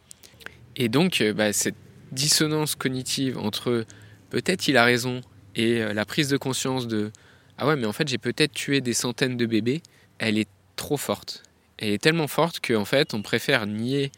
Et 0.78 0.88
donc 0.88 1.20
euh, 1.20 1.34
bah, 1.34 1.52
cette 1.52 1.76
dissonance 2.14 2.76
cognitive 2.76 3.38
entre 3.38 3.86
peut-être 4.30 4.70
il 4.70 4.78
a 4.78 4.86
raison 4.86 5.20
et 5.58 5.82
euh, 5.82 5.94
la 5.94 6.06
prise 6.06 6.30
de 6.30 6.38
conscience 6.38 6.88
de 6.88 7.12
ah 7.58 7.68
ouais 7.68 7.76
mais 7.76 7.86
en 7.86 7.94
fait 7.94 8.08
j'ai 8.08 8.18
peut-être 8.18 8.54
tué 8.54 8.80
des 8.80 8.94
centaines 8.94 9.36
de 9.36 9.46
bébés, 9.46 9.84
elle 10.20 10.38
est 10.38 10.50
trop 10.78 10.96
forte. 10.96 11.44
Elle 11.80 11.90
est 11.90 12.02
tellement 12.02 12.30
forte 12.30 12.66
qu'en 12.66 12.86
fait 12.86 13.14
on 13.14 13.22
préfère 13.22 13.68
nier 13.68 14.10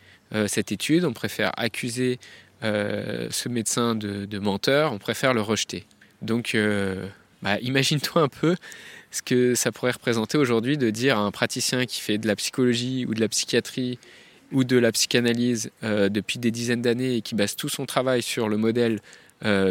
cette 0.48 0.72
étude, 0.72 1.06
on 1.06 1.14
préfère 1.14 1.52
accuser 1.56 2.20
euh, 2.64 3.28
ce 3.32 3.50
médecin 3.50 3.96
de, 3.96 4.40
menteur, 4.40 4.94
on 4.94 4.98
préfère 4.98 5.34
le 5.34 5.42
rejeter. 5.42 5.86
Donc, 6.22 6.56
euh, 6.56 7.08
bah, 7.42 7.60
imagine-toi 7.60 8.22
un 8.22 8.28
peu 8.28 8.56
ce 9.12 9.22
que 9.22 9.56
ça 9.56 9.72
pourrait 9.72 9.92
représenter 9.92 10.38
aujourd'hui 10.38 10.78
de 10.78 10.90
dire 10.90 11.18
à 11.18 11.22
un 11.22 11.32
praticien 11.32 11.86
qui 11.86 12.02
fait 12.02 12.18
de 12.18 12.28
la 12.28 12.36
psychologie 12.36 13.06
ou 13.06 13.14
de 13.14 13.22
la 13.22 13.28
psychiatrie 13.30 14.00
ou 14.52 14.64
de 14.64 14.78
la 14.78 14.92
psychanalyse 14.92 15.72
euh, 15.84 16.10
depuis 16.10 16.40
des 16.40 16.52
dizaines 16.52 16.82
d'années 16.82 17.16
et 17.18 17.22
qui 17.22 17.36
base 17.36 17.56
tout 17.56 17.70
son 17.70 17.86
travail 17.86 18.22
sur 18.22 18.50
le 18.50 18.58
modèle 18.58 19.00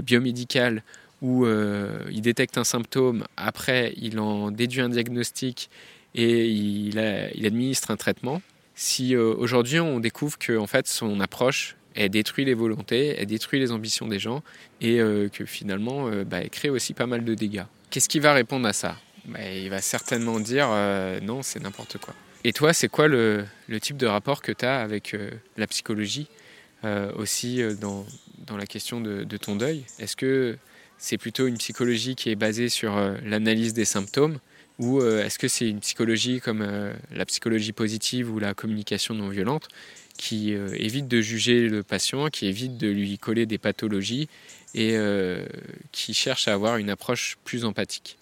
biomédical 0.02 0.84
où 1.20 1.46
il 1.46 2.20
détecte 2.20 2.58
un 2.58 2.64
symptôme, 2.64 3.24
après 3.36 3.92
il 3.96 4.20
en 4.20 4.52
déduit 4.52 4.82
un 4.82 4.90
diagnostic 4.90 5.68
et 6.14 6.46
il, 6.46 6.96
il 7.34 7.46
administre 7.46 7.90
un 7.90 7.96
traitement. 7.96 8.40
Si 8.76 9.16
aujourd'hui 9.16 9.80
on 9.80 9.98
découvre 9.98 10.38
que 10.38 10.56
en 10.56 10.68
fait 10.68 10.86
son 10.86 11.18
approche 11.18 11.76
elle 11.94 12.10
détruit 12.10 12.44
les 12.44 12.54
volontés, 12.54 13.14
elle 13.18 13.26
détruit 13.26 13.60
les 13.60 13.72
ambitions 13.72 14.06
des 14.06 14.18
gens 14.18 14.42
et 14.80 15.00
euh, 15.00 15.28
que 15.28 15.44
finalement, 15.44 16.08
euh, 16.08 16.24
bah, 16.24 16.40
elle 16.42 16.50
crée 16.50 16.70
aussi 16.70 16.92
pas 16.92 17.06
mal 17.06 17.24
de 17.24 17.34
dégâts. 17.34 17.64
Qu'est-ce 17.90 18.08
qui 18.08 18.18
va 18.18 18.32
répondre 18.32 18.66
à 18.66 18.72
ça? 18.72 18.96
Bah, 19.26 19.38
Il 19.50 19.70
va 19.70 19.80
certainement 19.80 20.40
dire 20.40 20.68
euh, 20.70 21.20
non, 21.20 21.42
c'est 21.42 21.60
n'importe 21.60 21.98
quoi. 21.98 22.14
Et 22.42 22.52
toi, 22.52 22.72
c'est 22.72 22.88
quoi 22.88 23.08
le, 23.08 23.46
type 23.80 23.96
de 23.96 24.06
rapport 24.06 24.42
que 24.42 24.52
tu 24.52 24.64
as 24.64 24.80
avec 24.80 25.16
la 25.56 25.66
psychologie 25.66 26.28
aussi 27.16 27.62
dans, 27.80 28.04
la 28.54 28.66
question 28.66 29.00
de 29.00 29.36
ton 29.38 29.56
deuil? 29.56 29.86
Est-ce 29.98 30.14
que 30.14 30.58
c'est 30.98 31.16
plutôt 31.16 31.46
une 31.46 31.56
psychologie 31.56 32.14
qui 32.16 32.28
est 32.28 32.36
basée 32.36 32.68
sur 32.68 32.96
l'analyse 33.24 33.72
des 33.72 33.86
symptômes 33.86 34.40
ou 34.78 35.00
est-ce 35.02 35.38
que 35.38 35.48
c'est 35.48 35.70
une 35.70 35.80
psychologie 35.80 36.40
comme 36.40 36.92
la 37.10 37.24
psychologie 37.24 37.72
positive 37.72 38.30
ou 38.30 38.38
la 38.38 38.52
communication 38.52 39.14
non 39.14 39.30
violente? 39.30 39.68
Qui 40.16 40.54
euh, 40.54 40.68
évite 40.74 41.08
de 41.08 41.20
juger 41.20 41.68
le 41.68 41.82
patient, 41.82 42.28
qui 42.28 42.46
évite 42.46 42.76
de 42.76 42.88
lui 42.88 43.18
coller 43.18 43.46
des 43.46 43.58
pathologies 43.58 44.28
et 44.74 44.92
euh, 44.94 45.44
qui 45.92 46.14
cherche 46.14 46.48
à 46.48 46.54
avoir 46.54 46.76
une 46.76 46.90
approche 46.90 47.36
plus 47.44 47.64
empathique. 47.64 48.16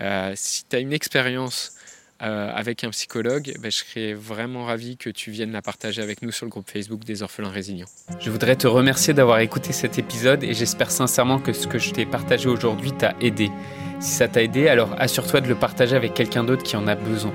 Euh, 0.00 0.32
si 0.36 0.64
tu 0.68 0.76
as 0.76 0.78
une 0.78 0.92
expérience 0.92 1.76
avec 2.24 2.84
un 2.84 2.90
psychologue, 2.90 3.52
ben, 3.58 3.68
je 3.68 3.78
serais 3.78 4.14
vraiment 4.14 4.66
ravi 4.66 4.96
que 4.96 5.10
tu 5.10 5.32
viennes 5.32 5.50
la 5.50 5.60
partager 5.60 6.00
avec 6.00 6.22
nous 6.22 6.30
sur 6.30 6.46
le 6.46 6.50
groupe 6.50 6.70
Facebook 6.70 7.02
des 7.02 7.24
orphelins 7.24 7.50
résilients. 7.50 7.88
Je 8.20 8.30
voudrais 8.30 8.54
te 8.54 8.68
remercier 8.68 9.12
d'avoir 9.12 9.40
écouté 9.40 9.72
cet 9.72 9.98
épisode 9.98 10.44
et 10.44 10.54
j'espère 10.54 10.92
sincèrement 10.92 11.40
que 11.40 11.52
ce 11.52 11.66
que 11.66 11.80
je 11.80 11.90
t'ai 11.90 12.06
partagé 12.06 12.48
aujourd'hui 12.48 12.92
t'a 12.92 13.16
aidé. 13.20 13.50
Si 13.98 14.12
ça 14.12 14.28
t'a 14.28 14.40
aidé, 14.40 14.68
alors 14.68 14.94
assure-toi 15.00 15.40
de 15.40 15.48
le 15.48 15.56
partager 15.56 15.96
avec 15.96 16.14
quelqu'un 16.14 16.44
d'autre 16.44 16.62
qui 16.62 16.76
en 16.76 16.86
a 16.86 16.94
besoin. 16.94 17.34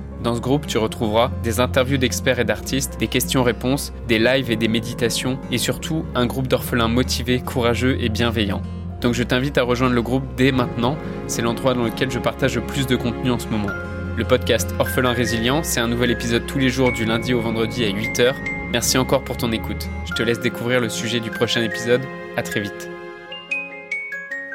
Dans 0.23 0.35
ce 0.35 0.39
groupe, 0.39 0.67
tu 0.67 0.77
retrouveras 0.77 1.31
des 1.41 1.59
interviews 1.59 1.97
d'experts 1.97 2.39
et 2.39 2.43
d'artistes, 2.43 2.99
des 2.99 3.07
questions-réponses, 3.07 3.91
des 4.07 4.19
lives 4.19 4.51
et 4.51 4.55
des 4.55 4.67
méditations, 4.67 5.39
et 5.51 5.57
surtout 5.57 6.05
un 6.13 6.27
groupe 6.27 6.47
d'orphelins 6.47 6.87
motivés, 6.87 7.39
courageux 7.39 7.97
et 7.99 8.09
bienveillants. 8.09 8.61
Donc 9.01 9.15
je 9.15 9.23
t'invite 9.23 9.57
à 9.57 9.63
rejoindre 9.63 9.95
le 9.95 10.01
groupe 10.03 10.23
dès 10.37 10.51
maintenant, 10.51 10.95
c'est 11.25 11.41
l'endroit 11.41 11.73
dans 11.73 11.85
lequel 11.85 12.11
je 12.11 12.19
partage 12.19 12.55
le 12.55 12.61
plus 12.61 12.85
de 12.85 12.95
contenu 12.95 13.31
en 13.31 13.39
ce 13.39 13.47
moment. 13.47 13.73
Le 14.15 14.23
podcast 14.23 14.75
Orphelins 14.77 15.13
Résilients, 15.13 15.63
c'est 15.63 15.79
un 15.79 15.87
nouvel 15.87 16.11
épisode 16.11 16.45
tous 16.45 16.59
les 16.59 16.69
jours 16.69 16.91
du 16.91 17.03
lundi 17.03 17.33
au 17.33 17.41
vendredi 17.41 17.83
à 17.83 17.89
8h. 17.89 18.35
Merci 18.71 18.99
encore 18.99 19.23
pour 19.23 19.37
ton 19.37 19.51
écoute. 19.51 19.87
Je 20.05 20.13
te 20.13 20.21
laisse 20.21 20.39
découvrir 20.39 20.81
le 20.81 20.89
sujet 20.89 21.19
du 21.19 21.31
prochain 21.31 21.63
épisode. 21.63 22.01
À 22.37 22.43
très 22.43 22.59
vite. 22.59 22.89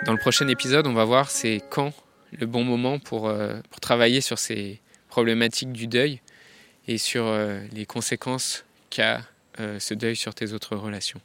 Dans 0.04 0.12
le 0.12 0.18
prochain 0.18 0.46
épisode, 0.46 0.86
on 0.86 0.92
va 0.92 1.04
voir 1.04 1.28
c'est 1.28 1.60
quand 1.70 1.92
le 2.30 2.46
bon 2.46 2.62
moment 2.62 3.00
pour, 3.00 3.26
euh, 3.26 3.56
pour 3.70 3.80
travailler 3.80 4.20
sur 4.20 4.38
ces 4.38 4.80
problématiques 5.16 5.72
du 5.72 5.86
deuil 5.86 6.20
et 6.86 6.98
sur 6.98 7.24
euh, 7.24 7.58
les 7.72 7.86
conséquences 7.86 8.66
qu'a 8.90 9.22
euh, 9.60 9.80
ce 9.80 9.94
deuil 9.94 10.14
sur 10.14 10.34
tes 10.34 10.52
autres 10.52 10.76
relations. 10.76 11.22